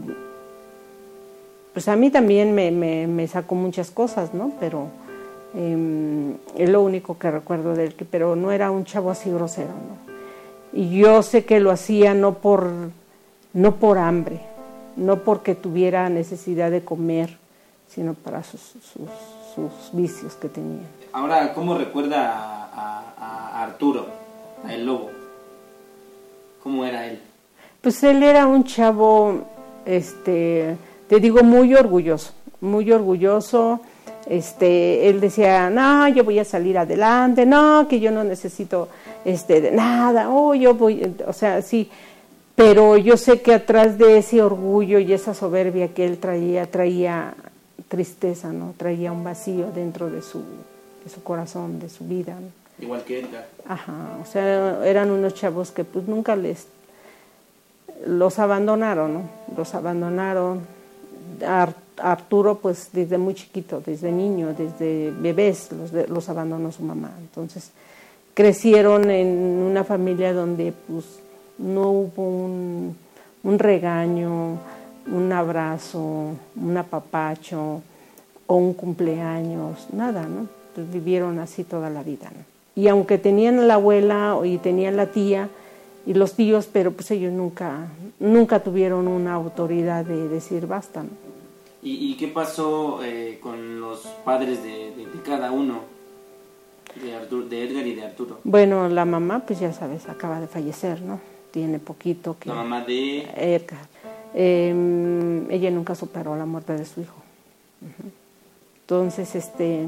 [1.73, 4.53] pues a mí también me, sacó muchas cosas, ¿no?
[4.59, 4.89] Pero
[5.55, 9.69] Em, es lo único que recuerdo de él, pero no era un chavo así grosero,
[9.69, 10.13] ¿no?
[10.77, 12.69] Y yo sé que lo hacía no por,
[13.53, 14.41] no por hambre,
[14.97, 17.37] no porque tuviera necesidad de comer,
[17.87, 18.59] sino para sus,
[19.93, 20.83] vicios que tenía.
[21.13, 24.07] Ahora, ¿cómo recuerda a, Arturo,
[24.65, 25.09] a el lobo?
[26.61, 27.19] ¿Cómo era él?
[27.81, 29.41] Pues él era un chavo,
[29.85, 30.75] este,
[31.07, 33.81] te digo, muy orgulloso, muy orgulloso
[34.25, 38.89] este, él decía, no, yo voy a salir adelante, no, que yo no necesito
[39.23, 41.89] este, de nada, oh, yo voy, o sea, sí,
[42.55, 47.35] pero yo sé que atrás de ese orgullo y esa soberbia que él traía, traía
[47.87, 48.73] tristeza, ¿no?
[48.77, 50.39] Traía un vacío dentro de su,
[51.03, 52.35] de su corazón, de su vida.
[52.79, 53.47] Igual que Edgar.
[53.67, 56.67] Ajá, o sea, eran unos chavos que pues nunca les,
[58.05, 59.21] los abandonaron, ¿no?
[59.55, 60.61] Los abandonaron,
[61.97, 67.11] Arturo, pues desde muy chiquito, desde niño, desde bebés, los, los abandonó su mamá.
[67.19, 67.71] Entonces,
[68.33, 71.05] crecieron en una familia donde pues
[71.57, 72.45] no hubo
[73.43, 74.57] un, regaño,
[75.11, 77.81] un abrazo, un apapacho
[78.47, 80.47] o un cumpleaños, nada, ¿no?
[80.75, 82.29] Pues, vivieron así toda la vida,
[82.75, 85.49] Y aunque tenían la abuela y tenían la tía
[86.05, 87.87] y los tíos, pero pues ellos nunca,
[88.19, 91.09] nunca tuvieron una autoridad de decir basta, ¿no?
[91.87, 94.91] ¿Y, qué pasó eh, con los padres de,
[95.23, 95.81] cada uno?
[96.95, 97.11] De,
[97.47, 98.39] de, Edgar y de Arturo.
[98.43, 101.19] Bueno, la mamá, pues ya sabes, acaba de fallecer, ¿no?
[101.51, 102.49] Tiene poquito que...
[102.49, 103.27] La mamá de...
[103.35, 103.87] Edgar.
[104.33, 107.21] Em, ella nunca superó la muerte de su hijo.
[108.81, 109.85] Entonces, este,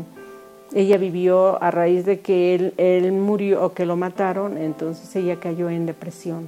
[0.74, 5.40] ella vivió a raíz de que él, él murió o que lo mataron, entonces ella
[5.40, 6.46] cayó en depresión,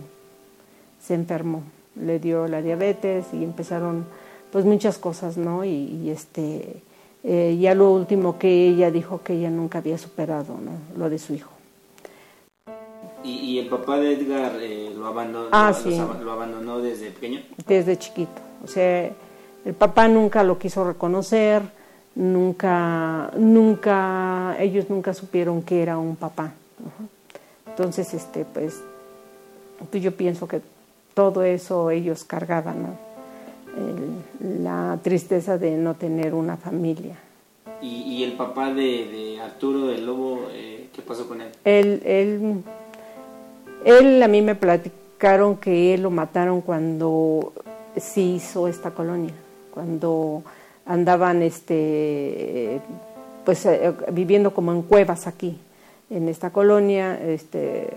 [1.01, 1.63] se enfermó,
[1.95, 4.05] le dio la diabetes y empezaron
[4.51, 5.63] pues muchas cosas, ¿no?
[5.63, 6.82] Y, este,
[7.24, 10.72] eh, ya lo último que ella dijo que ella nunca había superado, ¿no?
[10.97, 11.51] Lo de su hijo.
[13.24, 15.74] ¿Y, el papá de Edgar eh, lo, abandonó, ah,
[16.24, 17.41] lo abandonó desde pequeño?
[17.67, 19.11] Desde chiquito, o sea,
[19.65, 21.61] el papá nunca lo quiso reconocer,
[22.20, 26.51] nunca, nunca, ellos nunca supieron que era un papá.
[27.65, 28.82] Entonces, este, pues,
[29.89, 30.61] pues, yo pienso que
[31.13, 33.09] todo eso ellos cargaban, ¿no?
[34.41, 37.15] la tristeza de no tener una familia.
[37.82, 41.47] ¿Y, el papá de, Arturo del Lobo, eh, qué pasó con él?
[41.63, 42.63] Él, él?
[43.86, 47.53] él a mí me platicaron que él lo mataron cuando
[47.95, 49.34] se hizo esta colonia,
[49.72, 50.43] cuando
[50.90, 52.82] andaban este
[53.46, 55.58] pues eh, viviendo como en cuevas aquí
[56.10, 57.88] en esta colonia este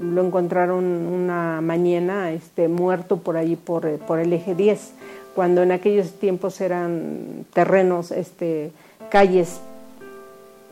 [0.00, 4.92] lo encontraron una mañana este muerto por allí por, por el eje 10
[5.34, 8.72] cuando en aquellos tiempos eran terrenos este
[9.10, 9.60] calles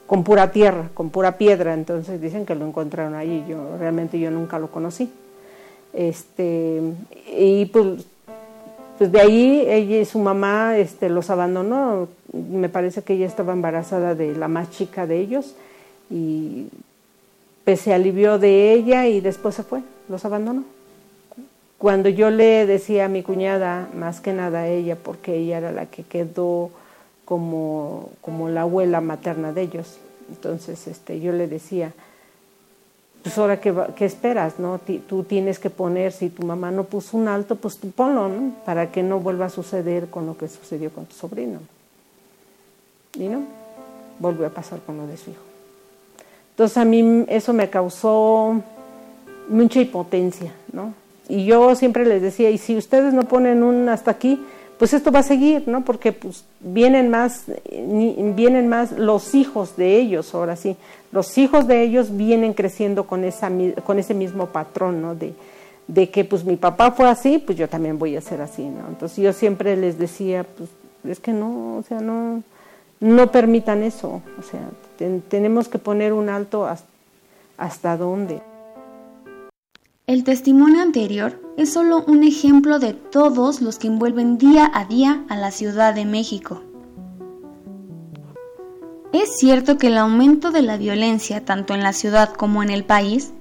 [0.07, 4.31] con pura tierra con pura piedra entonces dicen que lo encontraron allí yo realmente yo
[4.31, 5.13] nunca lo conocí.
[5.93, 6.81] Este
[7.37, 8.07] y pues
[8.99, 12.09] pues de ahí ella y su mamá este, los abandonó.
[12.33, 15.55] Me parece que ella estaba embarazada de la más chica de ellos
[16.11, 16.69] y
[17.65, 20.65] pues, se alivió de ella y después se fue, los abandonó.
[21.79, 25.73] Cuando yo le decía a mi cuñada, más que nada a ella, porque ella era
[25.73, 26.71] la que quedó
[27.25, 31.93] como, como la abuela materna de ellos, entonces este, yo le decía,
[33.23, 34.81] pues ahora qué, qué esperas, ¿no?
[35.09, 38.53] tú tienes que poner, si tu mamá no puso un alto, pues tú ponlo, ¿no?
[38.65, 41.61] Para que no vuelva a suceder con lo que sucedió con tu sobrino.
[43.15, 43.43] Y no,
[44.19, 45.43] volvió a pasar con lo de su hijo.
[46.51, 48.61] Entonces a mí eso me causó
[49.49, 50.95] mucha impotencia, ¿no?
[51.29, 54.45] Y yo siempre les decía, y si ustedes no ponen un hasta aquí,
[54.83, 55.85] pues esto va a seguir, ¿no?
[55.85, 60.77] Porque pues vienen más, vienen más los hijos de ellos, ahora sí,
[61.13, 63.49] los hijos de ellos vienen creciendo con, esa,
[63.87, 65.15] con ese mismo patrón, ¿no?
[65.15, 68.89] De, que pues mi papá fue así, pues yo también voy a ser así, ¿no?
[68.89, 70.69] Entonces yo siempre les decía, pues
[71.05, 72.43] es que no, o sea, no,
[72.99, 74.69] no permitan eso, o sea,
[75.29, 76.69] tenemos que poner un alto
[77.57, 78.41] hasta dónde.
[80.09, 85.25] El testimonio anterior es solo un ejemplo de todos los que envuelven día a día
[85.29, 86.61] a la Ciudad de México.
[89.13, 92.85] Es cierto que el aumento de la violencia tanto en la ciudad como en el
[92.85, 93.33] país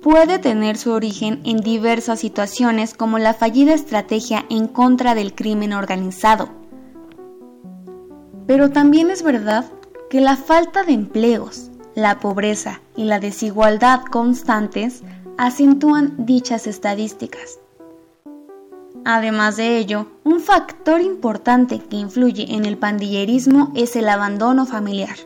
[0.00, 5.74] puede tener su origen en diversas situaciones como la fallida estrategia en contra del crimen
[5.74, 6.48] organizado.
[8.46, 9.66] Pero también es verdad
[10.08, 15.02] que la falta de empleos, la pobreza y la desigualdad constantes
[15.42, 17.58] acentúan dichas estadísticas.
[19.04, 25.16] Además de ello, un factor importante que influye en el pandillerismo es el abandono familiar.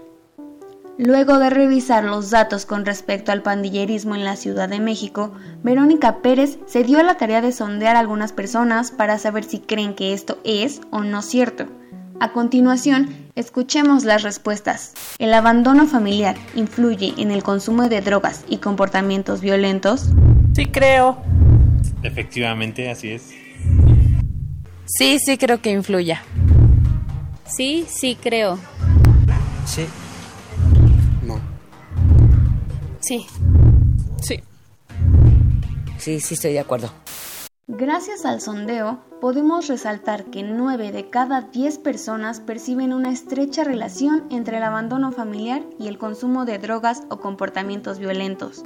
[0.96, 6.22] Luego de revisar los datos con respecto al pandillerismo en la Ciudad de México, Verónica
[6.22, 9.94] Pérez se dio a la tarea de sondear a algunas personas para saber si creen
[9.94, 11.66] que esto es o no cierto.
[12.18, 14.94] A continuación, escuchemos las respuestas.
[15.18, 20.08] ¿El abandono familiar influye en el consumo de drogas y comportamientos violentos?
[20.54, 21.18] Sí, creo.
[22.02, 23.34] Efectivamente, así es.
[24.86, 26.22] Sí, sí creo que influya.
[27.44, 28.58] Sí, sí creo.
[29.66, 29.86] Sí.
[31.22, 31.38] No.
[33.00, 33.26] Sí.
[34.22, 34.40] Sí.
[35.98, 36.90] Sí, sí estoy de acuerdo.
[37.78, 44.24] Gracias al sondeo, podemos resaltar que 9 de cada 10 personas perciben una estrecha relación
[44.30, 48.64] entre el abandono familiar y el consumo de drogas o comportamientos violentos.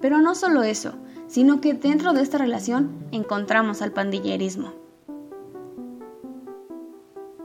[0.00, 0.94] Pero no solo eso,
[1.28, 4.72] sino que dentro de esta relación encontramos al pandillerismo.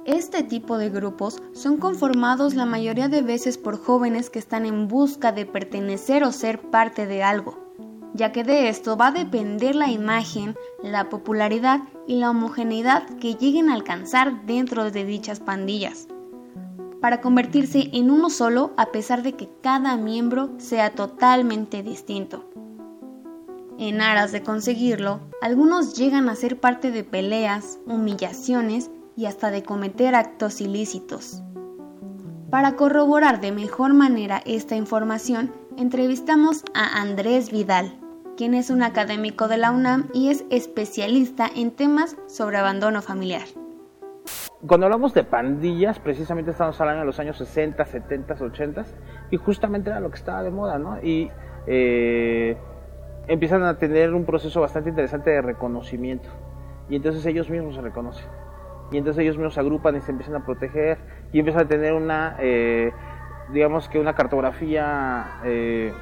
[0.05, 4.87] Este tipo de grupos son conformados la mayoría de veces por jóvenes que están en
[4.87, 7.64] busca de pertenecer o ser parte de algo,
[8.15, 13.35] ya que de esto va a depender la imagen, la popularidad y la homogeneidad que
[13.35, 16.07] lleguen a alcanzar dentro de dichas pandillas,
[17.01, 22.45] para convertirse en uno solo a pesar de que cada miembro sea totalmente distinto.
[23.77, 29.63] En aras de conseguirlo, algunos llegan a ser parte de peleas, humillaciones y hasta de
[29.63, 31.41] cometer actos ilícitos.
[32.49, 37.99] Para corroborar de mejor manera esta información, entrevistamos a Andrés Vidal,
[38.35, 43.43] quien es un académico de la UNAM y es especialista en temas sobre abandono familiar.
[44.67, 48.85] cuando hablamos de pandillas, precisamente estamos hablando de los años 60, 70, 80
[49.31, 50.99] y justamente era lo que estaba de moda, ¿no?
[51.03, 51.29] Y
[51.67, 52.57] eh,
[53.27, 56.29] empiezan a tener un proceso bastante interesante de reconocimiento
[56.89, 58.27] y entonces ellos mismos se reconocen
[58.91, 60.97] y entonces ellos mismos se agrupan y se empiezan a proteger
[61.31, 62.91] y empiezan a tener una, eh,
[63.51, 65.93] digamos que una cartografía eh,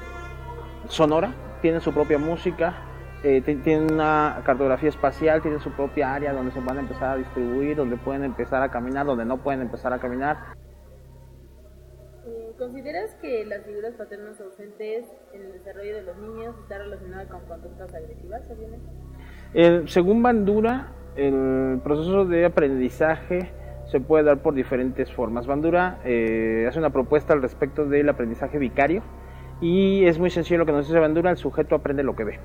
[0.87, 1.31] sonora,
[1.63, 2.75] tienen su propia música,
[3.23, 7.15] eh, tienen una cartografía espacial, tienen su propia área donde se van a empezar a
[7.15, 10.37] distribuir, donde pueden empezar a caminar, donde no pueden empezar a caminar.
[12.57, 17.45] ¿Consideras que las figuras paternas ausentes en el desarrollo de los niños están relacionadas con
[17.45, 18.41] conductas agresivas,
[19.85, 23.51] según Bandura, el proceso de aprendizaje
[23.85, 25.47] se puede dar por diferentes formas.
[25.47, 29.01] Bandura eh, hace una propuesta al respecto del aprendizaje vicario
[29.63, 32.39] y es muy sencillo lo que nos dice Bandura, el sujeto aprende lo que ve.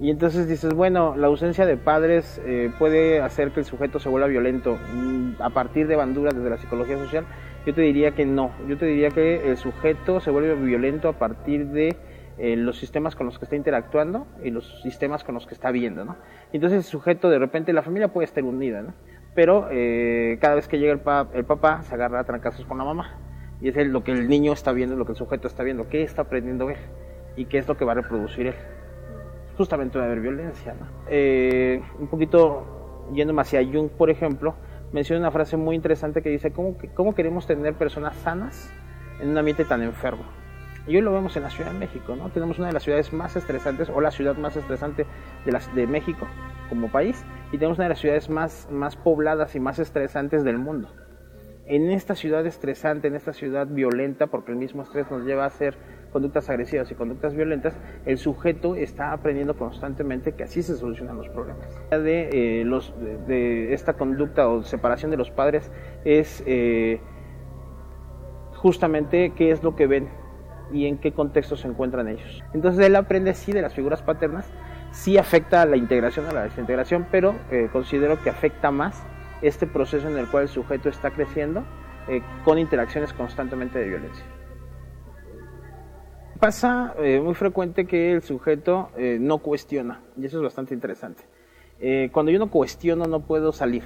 [0.00, 4.08] Y entonces dices, bueno, la ausencia de padres eh, puede hacer que el sujeto se
[4.08, 4.78] vuelva violento.
[4.92, 7.24] Mm, a partir de Bandura, desde la psicología social,
[7.64, 8.50] yo te diría que no.
[8.66, 11.96] Yo te diría que el sujeto se vuelve violento a partir de
[12.36, 15.70] eh, los sistemas con los que está interactuando y los sistemas con los que está
[15.70, 16.16] viendo, ¿no?
[16.52, 18.92] Entonces el sujeto, de repente, la familia puede estar unida, ¿no?
[19.36, 21.00] Pero eh, cada vez que llega el,
[21.32, 23.25] el papá, se agarra a trancazos con la mamá.
[23.60, 26.02] Y es lo que el niño está viendo, lo que el sujeto está viendo, qué
[26.02, 26.78] está aprendiendo a ver
[27.36, 28.54] y qué es lo que va a reproducir él
[29.56, 30.74] justamente va a haber violencia.
[31.08, 34.54] Eh, un poquito yéndome hacia Jung, por ejemplo,
[34.92, 38.70] menciona una frase muy interesante que dice, ¿cómo, ¿cómo queremos tener personas sanas
[39.20, 40.24] en un ambiente tan enfermo?
[40.86, 42.28] Y hoy lo vemos en la Ciudad de México, ¿no?
[42.28, 45.04] Tenemos una de las ciudades más estresantes, o la ciudad más estresante
[45.44, 46.28] de, las, de México
[46.68, 50.58] como país, y tenemos una de las ciudades más, más pobladas y más estresantes del
[50.58, 50.88] mundo.
[51.68, 55.46] En esta ciudad estresante, en esta ciudad violenta, porque el mismo estrés nos lleva a
[55.48, 55.76] hacer
[56.12, 61.28] conductas agresivas y conductas violentas, el sujeto está aprendiendo constantemente que así se solucionan los
[61.28, 61.68] problemas.
[61.90, 62.64] De, eh,
[63.26, 65.70] de, esta conducta o separación de los padres
[66.04, 67.00] es eh,
[68.54, 70.08] justamente qué es lo que ven
[70.72, 72.44] y en qué contexto se encuentran ellos.
[72.54, 74.48] Entonces él aprende sí de las figuras paternas,
[74.92, 79.04] sí afecta a la integración, a la desintegración, pero eh, considero que afecta más
[79.42, 81.64] este proceso en el cual el sujeto está creciendo
[82.44, 84.24] con interacciones constantemente de violencia.
[86.38, 91.24] Pasa eh, muy frecuente que el sujeto eh, no cuestiona, y eso es bastante interesante.
[91.80, 93.84] Eh, cuando yo no cuestiono no puedo salir.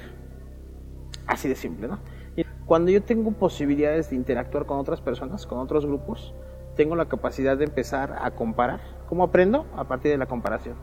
[1.26, 2.00] Así de simple, ¿no?
[2.34, 6.34] Y cuando yo tengo posibilidades de interactuar con otras personas, con otros grupos,
[6.74, 8.80] tengo la capacidad de empezar a comparar.
[9.08, 9.66] ¿Cómo aprendo?
[9.76, 10.76] A partir de la comparación.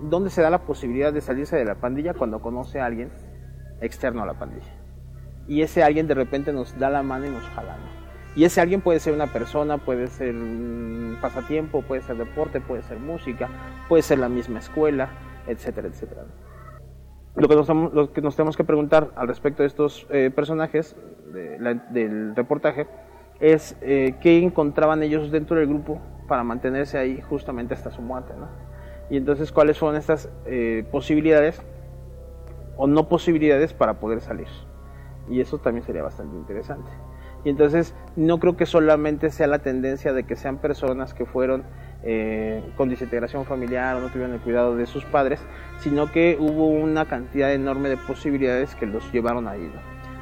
[0.00, 2.14] ¿Dónde se da la posibilidad de salirse de la pandilla?
[2.14, 3.12] Cuando conoce a alguien
[3.80, 4.72] externo a la pandilla.
[5.48, 7.76] Y ese alguien de repente nos da la mano y nos jala.
[8.36, 12.82] Y ese alguien puede ser una persona, puede ser un pasatiempo, puede ser deporte, puede
[12.82, 13.48] ser música,
[13.88, 15.10] puede ser la misma escuela,
[15.46, 16.22] etcétera, etcétera.
[17.34, 20.96] Lo que nos, lo que nos tenemos que preguntar al respecto de estos eh, personajes
[21.32, 22.86] del reportaje
[23.40, 28.34] es eh, qué encontraban ellos dentro del grupo para mantenerse ahí justamente hasta su muerte.
[28.38, 28.48] ¿no?
[29.10, 31.62] Y entonces cuáles son estas eh, posibilidades
[32.80, 34.48] o no posibilidades para poder salir.
[35.28, 36.90] Y eso también sería bastante interesante.
[37.44, 41.64] Y entonces no creo que solamente sea la tendencia de que sean personas que fueron
[42.02, 45.40] eh, con desintegración familiar o no tuvieron el cuidado de sus padres,
[45.80, 49.70] sino que hubo una cantidad enorme de posibilidades que los llevaron ahí.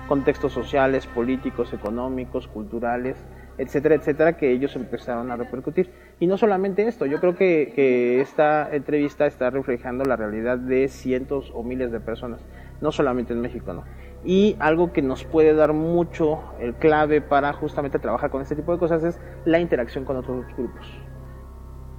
[0.08, 3.24] Contextos sociales, políticos, económicos, culturales,
[3.58, 5.90] etcétera, etcétera, que ellos empezaron a repercutir.
[6.20, 10.88] Y no solamente esto, yo creo que, que esta entrevista está reflejando la realidad de
[10.88, 12.40] cientos o miles de personas,
[12.80, 13.84] no solamente en México, ¿no?
[14.24, 18.72] y algo que nos puede dar mucho el clave para justamente trabajar con este tipo
[18.72, 20.86] de cosas es la interacción con otros grupos.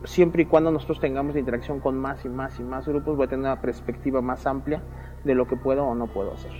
[0.03, 3.29] Siempre y cuando nosotros tengamos interacción con más y más y más grupos, voy a
[3.29, 4.81] tener una perspectiva más amplia
[5.23, 6.51] de lo que puedo o no puedo hacer.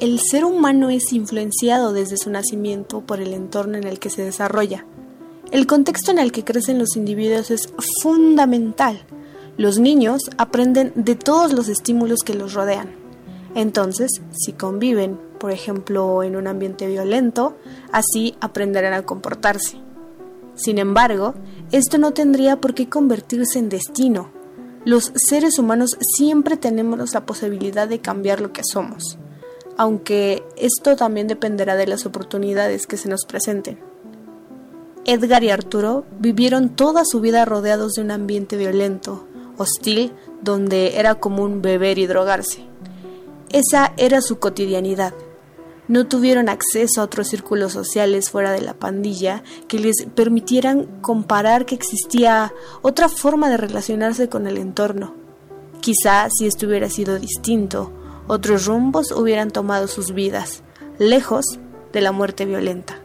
[0.00, 4.22] El ser humano es influenciado desde su nacimiento por el entorno en el que se
[4.22, 4.86] desarrolla.
[5.50, 7.72] El contexto en el que crecen los individuos es
[8.02, 9.04] fundamental.
[9.56, 13.08] Los niños aprenden de todos los estímulos que los rodean
[13.54, 17.56] entonces, si conviven, por ejemplo, en un ambiente violento,
[17.92, 19.78] así aprenderán a comportarse.
[20.54, 21.34] Sin embargo,
[21.72, 24.30] esto no tendría por qué convertirse en destino.
[24.84, 29.18] Los seres humanos siempre tenemos la posibilidad de cambiar lo que somos,
[29.78, 33.78] aunque esto también dependerá de las oportunidades que se nos presenten.
[35.06, 39.26] Edgar y Arturo vivieron toda su vida rodeados de un ambiente violento,
[39.56, 40.12] hostil,
[40.42, 42.66] donde era común beber y drogarse.
[43.50, 45.14] Esa era su cotidianidad.
[45.86, 51.64] No tuvieron acceso a otros círculos sociales fuera de la pandilla que les permitieran comparar
[51.64, 52.52] que existía
[52.82, 55.14] otra forma de relacionarse con el entorno.
[55.80, 57.92] Quizá si esto hubiera sido distinto,
[58.28, 60.62] otros rumbos hubieran tomado sus vidas,
[60.98, 61.58] lejos
[61.92, 62.98] de la muerte violenta.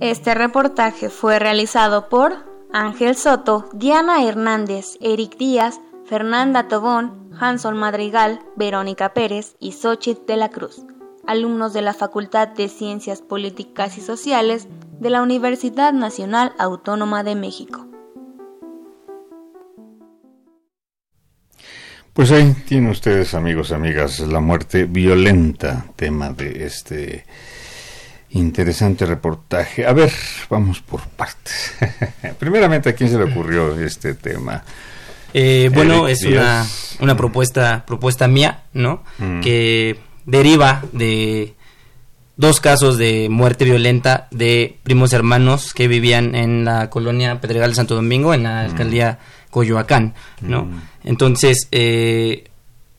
[0.00, 2.32] Este reportaje fue realizado por
[2.72, 10.36] Ángel Soto, Diana Hernández, Eric Díaz, Fernanda Tobón, Hanson Madrigal, Verónica Pérez y Xochitl de
[10.36, 10.82] la Cruz,
[11.26, 14.66] alumnos de la Facultad de Ciencias Políticas y Sociales
[14.98, 17.91] de la Universidad Nacional Autónoma de México.
[22.12, 27.24] Pues ahí tienen ustedes, amigos, amigas, la muerte violenta, tema de este
[28.32, 29.86] interesante reportaje.
[29.86, 30.12] A ver,
[30.50, 31.74] vamos por partes.
[32.38, 34.62] Primeramente, ¿a quién se le ocurrió este tema?
[35.32, 39.02] Eh, bueno, Eric es una, propuesta, propuesta mía, ¿no?
[39.18, 39.40] Mm.
[39.40, 41.54] Que deriva de
[42.36, 47.76] dos casos de muerte violenta de primos hermanos que vivían en la colonia Pedregal de
[47.76, 49.18] Santo Domingo, en la alcaldía
[49.50, 50.64] Coyoacán, ¿no?
[50.64, 50.82] Mm.
[51.04, 52.44] Entonces, eh,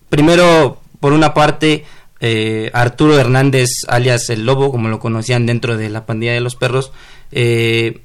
[0.10, 1.86] primero, por una parte,
[2.20, 6.56] eh, Arturo Hernández, alias El Lobo, como lo conocían dentro de la pandilla de los
[6.56, 6.92] perros,
[7.32, 8.02] eh,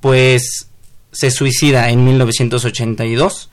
[0.00, 0.68] pues
[1.12, 3.50] se suicida en 1982.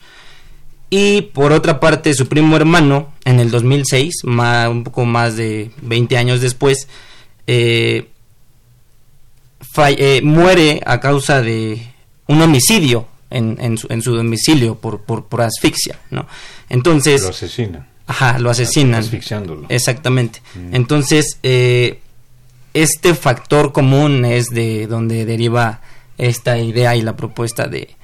[0.88, 5.70] Y por otra parte, su primo hermano, en el 2006, ma- un poco más de
[5.82, 6.86] 20 años después,
[7.48, 8.08] eh,
[10.22, 11.86] muere a causa de
[12.28, 16.26] un homicidio en, en su, en su domicilio por, por, por asfixia, ¿no?
[16.68, 17.22] Entonces...
[17.22, 17.86] Lo asesinan.
[18.06, 19.00] Ajá, lo asesinan.
[19.00, 19.66] Asfixiándolo.
[19.68, 20.40] Exactamente.
[20.54, 20.74] Mm.
[20.76, 22.00] Entonces, eh,
[22.74, 25.80] este factor común es de donde deriva
[26.18, 27.96] esta idea y la propuesta de,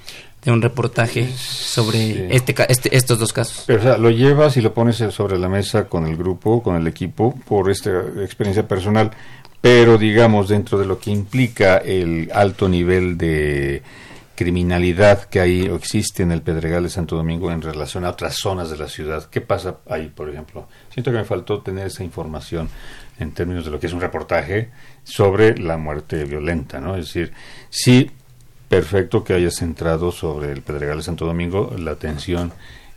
[0.44, 3.64] de un reportaje sobre este, ca- este, estos dos casos.
[3.66, 6.74] Pero, o sea, lo llevas y lo pones sobre la mesa con el grupo, con
[6.76, 7.90] el equipo, por esta
[8.22, 9.12] experiencia personal,
[9.60, 13.82] pero digamos, dentro de lo que implica el alto nivel de
[14.42, 18.34] criminalidad que hay o existe en el Pedregal de Santo Domingo en relación a otras
[18.34, 19.28] zonas de la ciudad.
[19.30, 20.68] ¿Qué pasa ahí, por ejemplo?
[20.90, 22.68] Siento que me faltó tener esa información
[23.20, 24.70] en términos de lo que es un reportaje
[25.04, 26.96] sobre la muerte violenta, ¿no?
[26.96, 27.32] Es decir,
[27.70, 28.10] sí,
[28.68, 32.52] perfecto que hayas centrado sobre el Pedregal de Santo Domingo la atención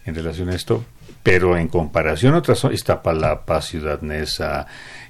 [0.05, 0.83] en relación a esto,
[1.21, 4.65] pero en comparación a otras zonas, Iztapalapa, Ciudad Neza,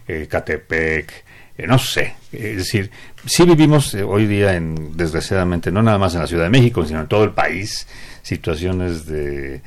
[0.08, 1.25] eh, Catepec,
[1.58, 2.92] no sé, es decir,
[3.26, 6.86] sí vivimos eh, hoy día, en, desgraciadamente, no nada más en la Ciudad de México,
[6.86, 7.88] sino en todo el país,
[8.24, 9.62] situaciones de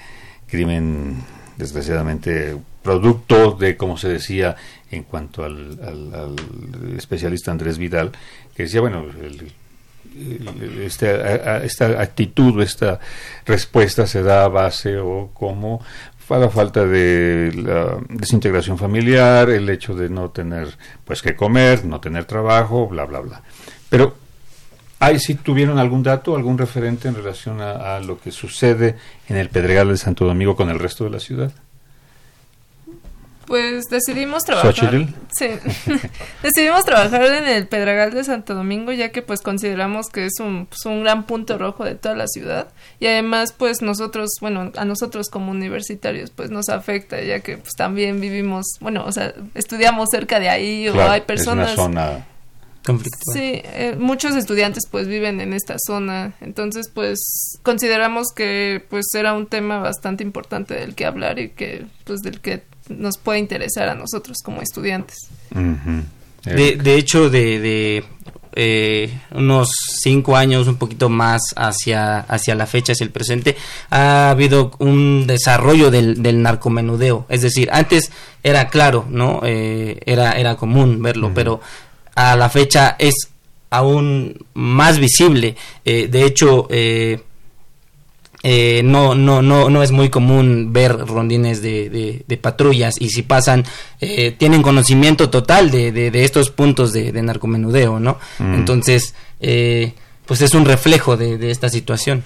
[0.47, 1.16] crimen,
[1.57, 4.57] desgraciadamente, producto de, como se decía,
[4.91, 8.12] en cuanto al, al- al especialista Andrés Vidal,
[8.55, 9.53] que decía, bueno, el-
[10.82, 12.99] este, esta actitud esta
[13.47, 15.80] respuesta se da a base o como
[16.37, 17.51] a la falta de
[18.09, 23.20] desintegración familiar, el hecho de no tener pues que comer, no tener trabajo, bla bla
[23.20, 23.43] bla.
[23.89, 24.14] Pero
[24.99, 28.97] ¿hay si tuvieron algún dato, algún referente en relación a, a lo que sucede
[29.29, 31.53] en el Pedregal de Santo Domingo con el resto de la ciudad?
[33.49, 34.75] Pues decidimos trabajar.
[36.43, 40.67] Decidimos trabajar en el Pedregal de Santo Domingo ya que pues consideramos que es un,
[40.67, 42.69] pues, un gran punto rojo de toda la ciudad
[43.01, 47.73] y además pues nosotros, bueno, a nosotros como universitarios pues nos afecta ya que pues
[47.75, 51.85] también vivimos, bueno, o sea, estudiamos cerca de ahí o Claro, hay personas es una
[51.85, 52.27] zona
[52.85, 53.35] conflictual.
[53.35, 59.33] Sí, eh, muchos estudiantes pues viven en esta zona, entonces pues consideramos que pues era
[59.33, 63.89] un tema bastante importante del que hablar y que pues del que nos puede interesar
[63.89, 65.16] a nosotros como estudiantes.
[66.45, 68.05] De, de hecho, de, de,
[68.61, 69.70] eh, unos
[70.01, 73.57] cinco años, un poquito más hacia, hacia la fecha, hacia el presente,
[73.91, 77.26] ha habido un desarrollo del, del narcomenudeo.
[77.28, 78.11] Es decir, antes
[78.43, 79.43] era claro, ¿no?
[79.45, 81.61] Eh, era, era común verlo, pero
[82.14, 83.28] a la fecha es
[83.70, 85.57] aún más visible.
[85.84, 87.22] Eh, de hecho, eh,
[88.51, 93.11] eh, no, no, no, no es muy común ver rondines de, de, de patrullas y
[93.11, 93.65] si pasan,
[94.01, 98.17] eh, tienen conocimiento total de, de, de estos puntos de, de narcomenudeo, ¿no?
[98.39, 98.55] Mm.
[98.55, 99.93] Entonces, eh,
[100.25, 102.25] pues es un reflejo de, de esta situación.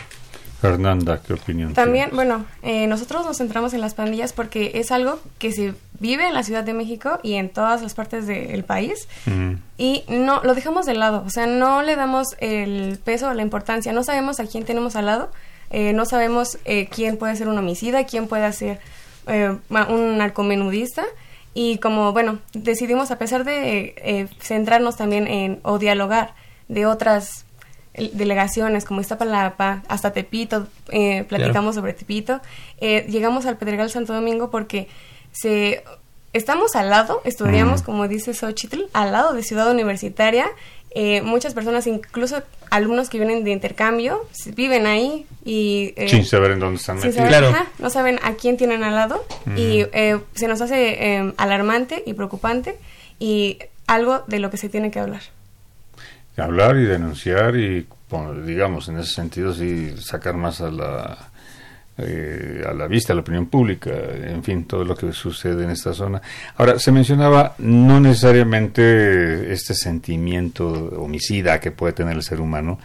[0.61, 1.75] Fernanda, ¿qué opinión?
[1.75, 6.29] También, bueno, eh, nosotros nos centramos en las pandillas porque es algo que se vive
[6.29, 9.55] en la Ciudad de México y en todas las partes del país Mm.
[9.77, 13.43] y no lo dejamos de lado, o sea, no le damos el peso o la
[13.43, 15.33] importancia, no sabemos a quién tenemos al lado,
[15.73, 18.79] eh, no sabemos eh, quién puede ser un homicida, quién puede ser
[19.27, 19.57] eh,
[19.89, 21.05] un narcomenudista
[21.55, 26.35] y como, bueno, decidimos a pesar de eh, centrarnos también en o dialogar
[26.69, 27.45] de otras
[27.95, 32.41] eh, delegaciones como Iztapalapa, hasta Tepito, eh, platicamos sobre Tepito,
[32.79, 34.89] eh, llegamos al Pedregal Santo Domingo porque
[35.33, 35.83] se
[36.33, 37.85] estamos al lado, estudiamos, Mm.
[37.85, 40.47] como dice Xochitl, al lado de Ciudad Universitaria
[40.95, 45.95] eh, muchas personas, incluso alumnos que vienen de intercambio, viven ahí y...
[45.97, 47.29] Eh, sin saber en dónde están metidos.
[47.29, 47.53] claro.
[47.79, 49.25] no saben a quién tienen al lado
[49.57, 52.77] y eh, se nos hace em, alarmante y preocupante
[53.19, 55.23] y algo de lo que se tiene que hablar.
[56.37, 57.87] Hablar y denunciar y,
[58.45, 61.32] digamos, en ese sentido, sí, sacar más a la
[61.99, 65.71] eh, a la vista, a la opinión pública, en fin, todo lo que sucede en
[65.71, 66.23] esta zona.
[66.57, 72.79] Ahora, se mencionaba no necesariamente este sentimiento homicida que puede tener el ser humano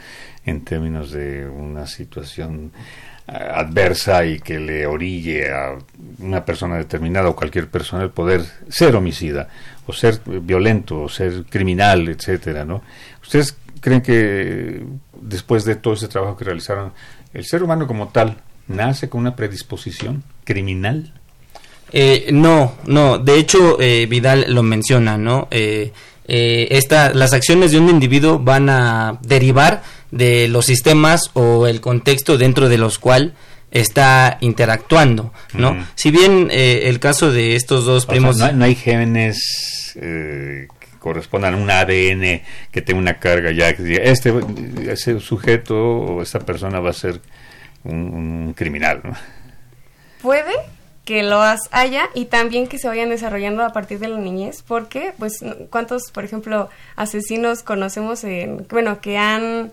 [0.45, 2.71] en términos de una situación
[3.27, 5.77] eh, adversa y que le orille a
[6.19, 9.47] una persona determinada o cualquier persona el poder ser homicida
[9.85, 12.81] o ser violento o ser criminal, etcétera, ¿no?
[13.21, 14.83] ¿Ustedes creen que
[15.21, 16.91] después de todo ese trabajo que realizaron,
[17.33, 18.37] el ser humano como tal
[18.67, 21.13] nace con una predisposición criminal?
[21.91, 23.17] Eh, no, no.
[23.17, 25.47] De hecho, eh, Vidal lo menciona, ¿no?
[25.51, 25.91] Eh,
[26.27, 32.37] esta, las acciones de un individuo van a derivar de los sistemas o el contexto
[32.37, 33.31] dentro de los cuales
[33.71, 35.87] está interactuando, ¿no?
[35.95, 38.37] Si bien el caso de estos dos primos...
[38.37, 40.67] no, hay genes que
[40.99, 42.41] correspondan a un ADN
[42.71, 44.33] que tenga una carga ya que diga, este
[44.89, 47.21] ese sujeto o esta persona va a ser
[47.83, 49.01] un, criminal.
[50.21, 50.53] Puede
[51.05, 55.13] que lo haya y también que se vayan desarrollando a partir de la niñez, porque,
[55.17, 59.71] pues, ¿cuántos, por ejemplo, asesinos conocemos, en, bueno, que han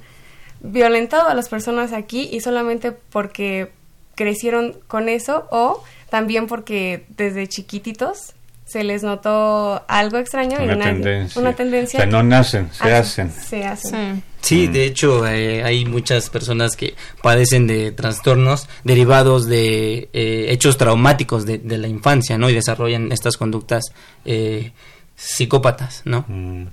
[0.61, 3.71] violentado a las personas aquí y solamente porque
[4.15, 8.35] crecieron con eso o también porque desde chiquititos
[8.65, 11.41] se les notó algo extraño una, tendencia.
[11.41, 11.99] una tendencia.
[11.99, 13.31] O sea, no nacen, se hacen.
[13.31, 14.17] Se hacen.
[14.17, 20.77] Sí, de hecho eh, hay muchas personas que padecen de trastornos derivados de eh, hechos
[20.77, 22.51] traumáticos de, la infancia, ¿no?
[22.51, 23.85] Y desarrollan estas conductas
[24.25, 24.73] eh,
[25.17, 26.25] psicópatas, ¿no?
[26.29, 26.67] Mm.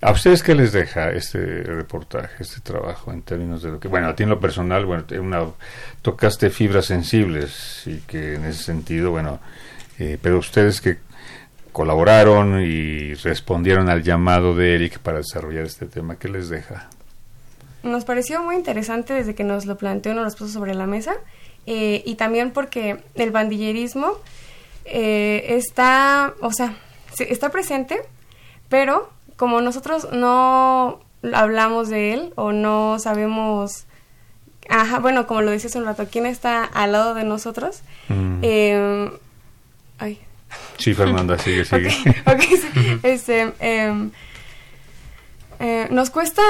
[0.00, 4.08] ¿A ustedes qué les deja este reportaje, este trabajo en términos de lo que, bueno,
[4.08, 5.44] a ti en lo personal, bueno, una,
[6.02, 9.40] tocaste fibras sensibles y que en ese sentido, bueno,
[9.98, 10.98] eh, pero ustedes que
[11.78, 16.88] colaboraron y respondieron al llamado de Eric para desarrollar este tema, ¿qué les deja?
[17.84, 21.14] Nos pareció muy interesante desde que nos lo planteó, nos lo puso sobre la mesa
[21.66, 24.10] eh, y también porque el bandillerismo
[24.86, 26.76] eh, está, o sea,
[27.16, 28.00] está presente,
[28.68, 30.98] pero como nosotros no
[31.32, 33.84] hablamos de él o no sabemos
[34.68, 37.82] Ajá, bueno, como lo decías un rato, ¿quién está al lado de nosotros?
[38.08, 38.40] Mm.
[38.42, 39.10] Eh,
[39.98, 40.20] Ay.
[40.78, 41.90] Sí, Fernanda, sigue, sigue.
[43.02, 44.10] Este, em,
[45.58, 46.42] eh, nos cuesta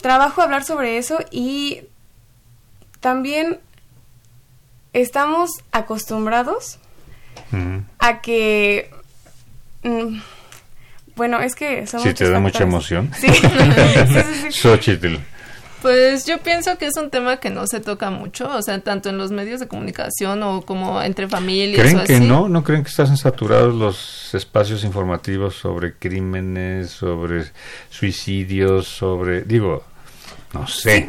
[0.00, 1.82] trabajo hablar sobre eso y
[3.00, 3.58] también
[4.92, 6.78] estamos acostumbrados
[7.98, 8.90] a que...
[9.82, 10.20] Mm,
[11.16, 11.86] bueno, es que...
[11.86, 13.10] Sí, te da mucha emoción.
[13.16, 13.28] Sí.
[14.50, 14.98] sí,
[15.82, 19.08] pues yo pienso que es un tema que no se toca mucho, o sea, tanto
[19.08, 21.80] en los medios de comunicación o como entre familias.
[21.80, 22.48] ¿Creen que no?
[22.48, 27.44] ¿No creen que están saturados los espacios informativos sobre crímenes, sobre
[27.90, 29.42] suicidios, sobre...
[29.42, 29.84] Digo,
[30.52, 31.08] no sé.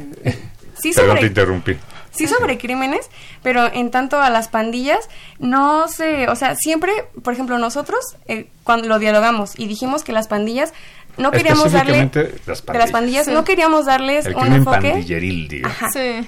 [0.80, 1.78] Sí, Perdón, te interrumpí.
[2.18, 3.10] Sí, sobre crímenes,
[3.44, 5.08] pero en tanto a las pandillas,
[5.38, 6.92] no sé, o sea, siempre,
[7.24, 10.74] por ejemplo, nosotros, eh, cuando lo dialogamos y dijimos que las pandillas
[11.18, 12.10] no queríamos darle
[12.46, 15.04] las de las pandillas no queríamos darles un enfoque.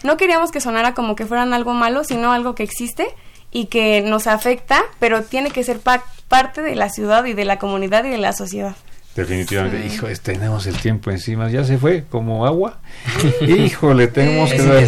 [0.04, 3.08] no queríamos que sonara como que fueran algo malo sino algo que existe
[3.52, 7.60] y que nos afecta pero tiene que ser parte de la ciudad y de la
[7.60, 8.76] comunidad y de la sociedad
[9.16, 12.80] Definitivamente, hijo, tenemos el tiempo encima, ya se fue como agua.
[13.42, 14.86] Híjole, tenemos que dar.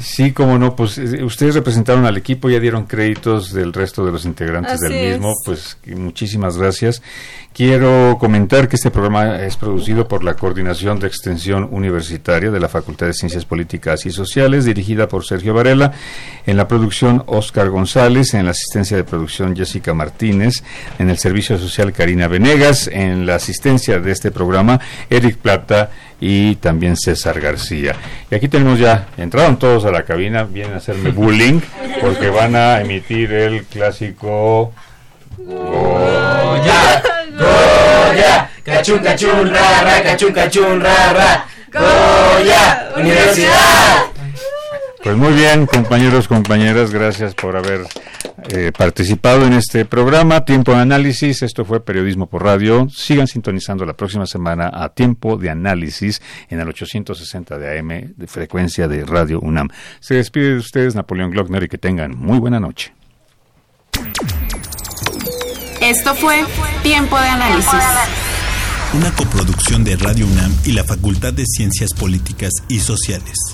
[0.00, 4.12] Sí, como no, pues eh, ustedes representaron al equipo, ya dieron créditos del resto de
[4.12, 7.02] los integrantes del mismo, pues muchísimas gracias.
[7.54, 12.68] Quiero comentar que este programa es producido por la Coordinación de Extensión Universitaria de la
[12.68, 15.92] Facultad de Ciencias Políticas y Sociales, dirigida por Sergio Varela,
[16.46, 20.64] en la producción Oscar González, en la asistencia de producción Jessica Martínez,
[20.98, 25.90] en el servicio social Karina Venegas, en la asistencia de este programa Eric Plata
[26.20, 27.94] y también César García.
[28.30, 31.60] Y aquí tenemos ya, entraron todos a la cabina, vienen a hacerme bullying,
[32.00, 34.72] porque van a emitir el clásico...
[35.36, 37.02] Goya,
[38.62, 44.04] cachun cachun rara, cachun cachun rara, Goya, Universidad.
[45.04, 47.82] Pues muy bien, compañeros, compañeras, gracias por haber
[48.48, 51.42] eh, participado en este programa, Tiempo de Análisis.
[51.42, 52.88] Esto fue Periodismo por Radio.
[52.88, 58.26] Sigan sintonizando la próxima semana a Tiempo de Análisis en el 860 de AM de
[58.26, 59.68] frecuencia de Radio UNAM.
[60.00, 62.94] Se despide de ustedes Napoleón Glockner y que tengan muy buena noche.
[65.82, 66.46] Esto fue
[66.82, 67.84] Tiempo de Análisis
[68.94, 73.53] una coproducción de Radio UNAM y la Facultad de Ciencias Políticas y Sociales.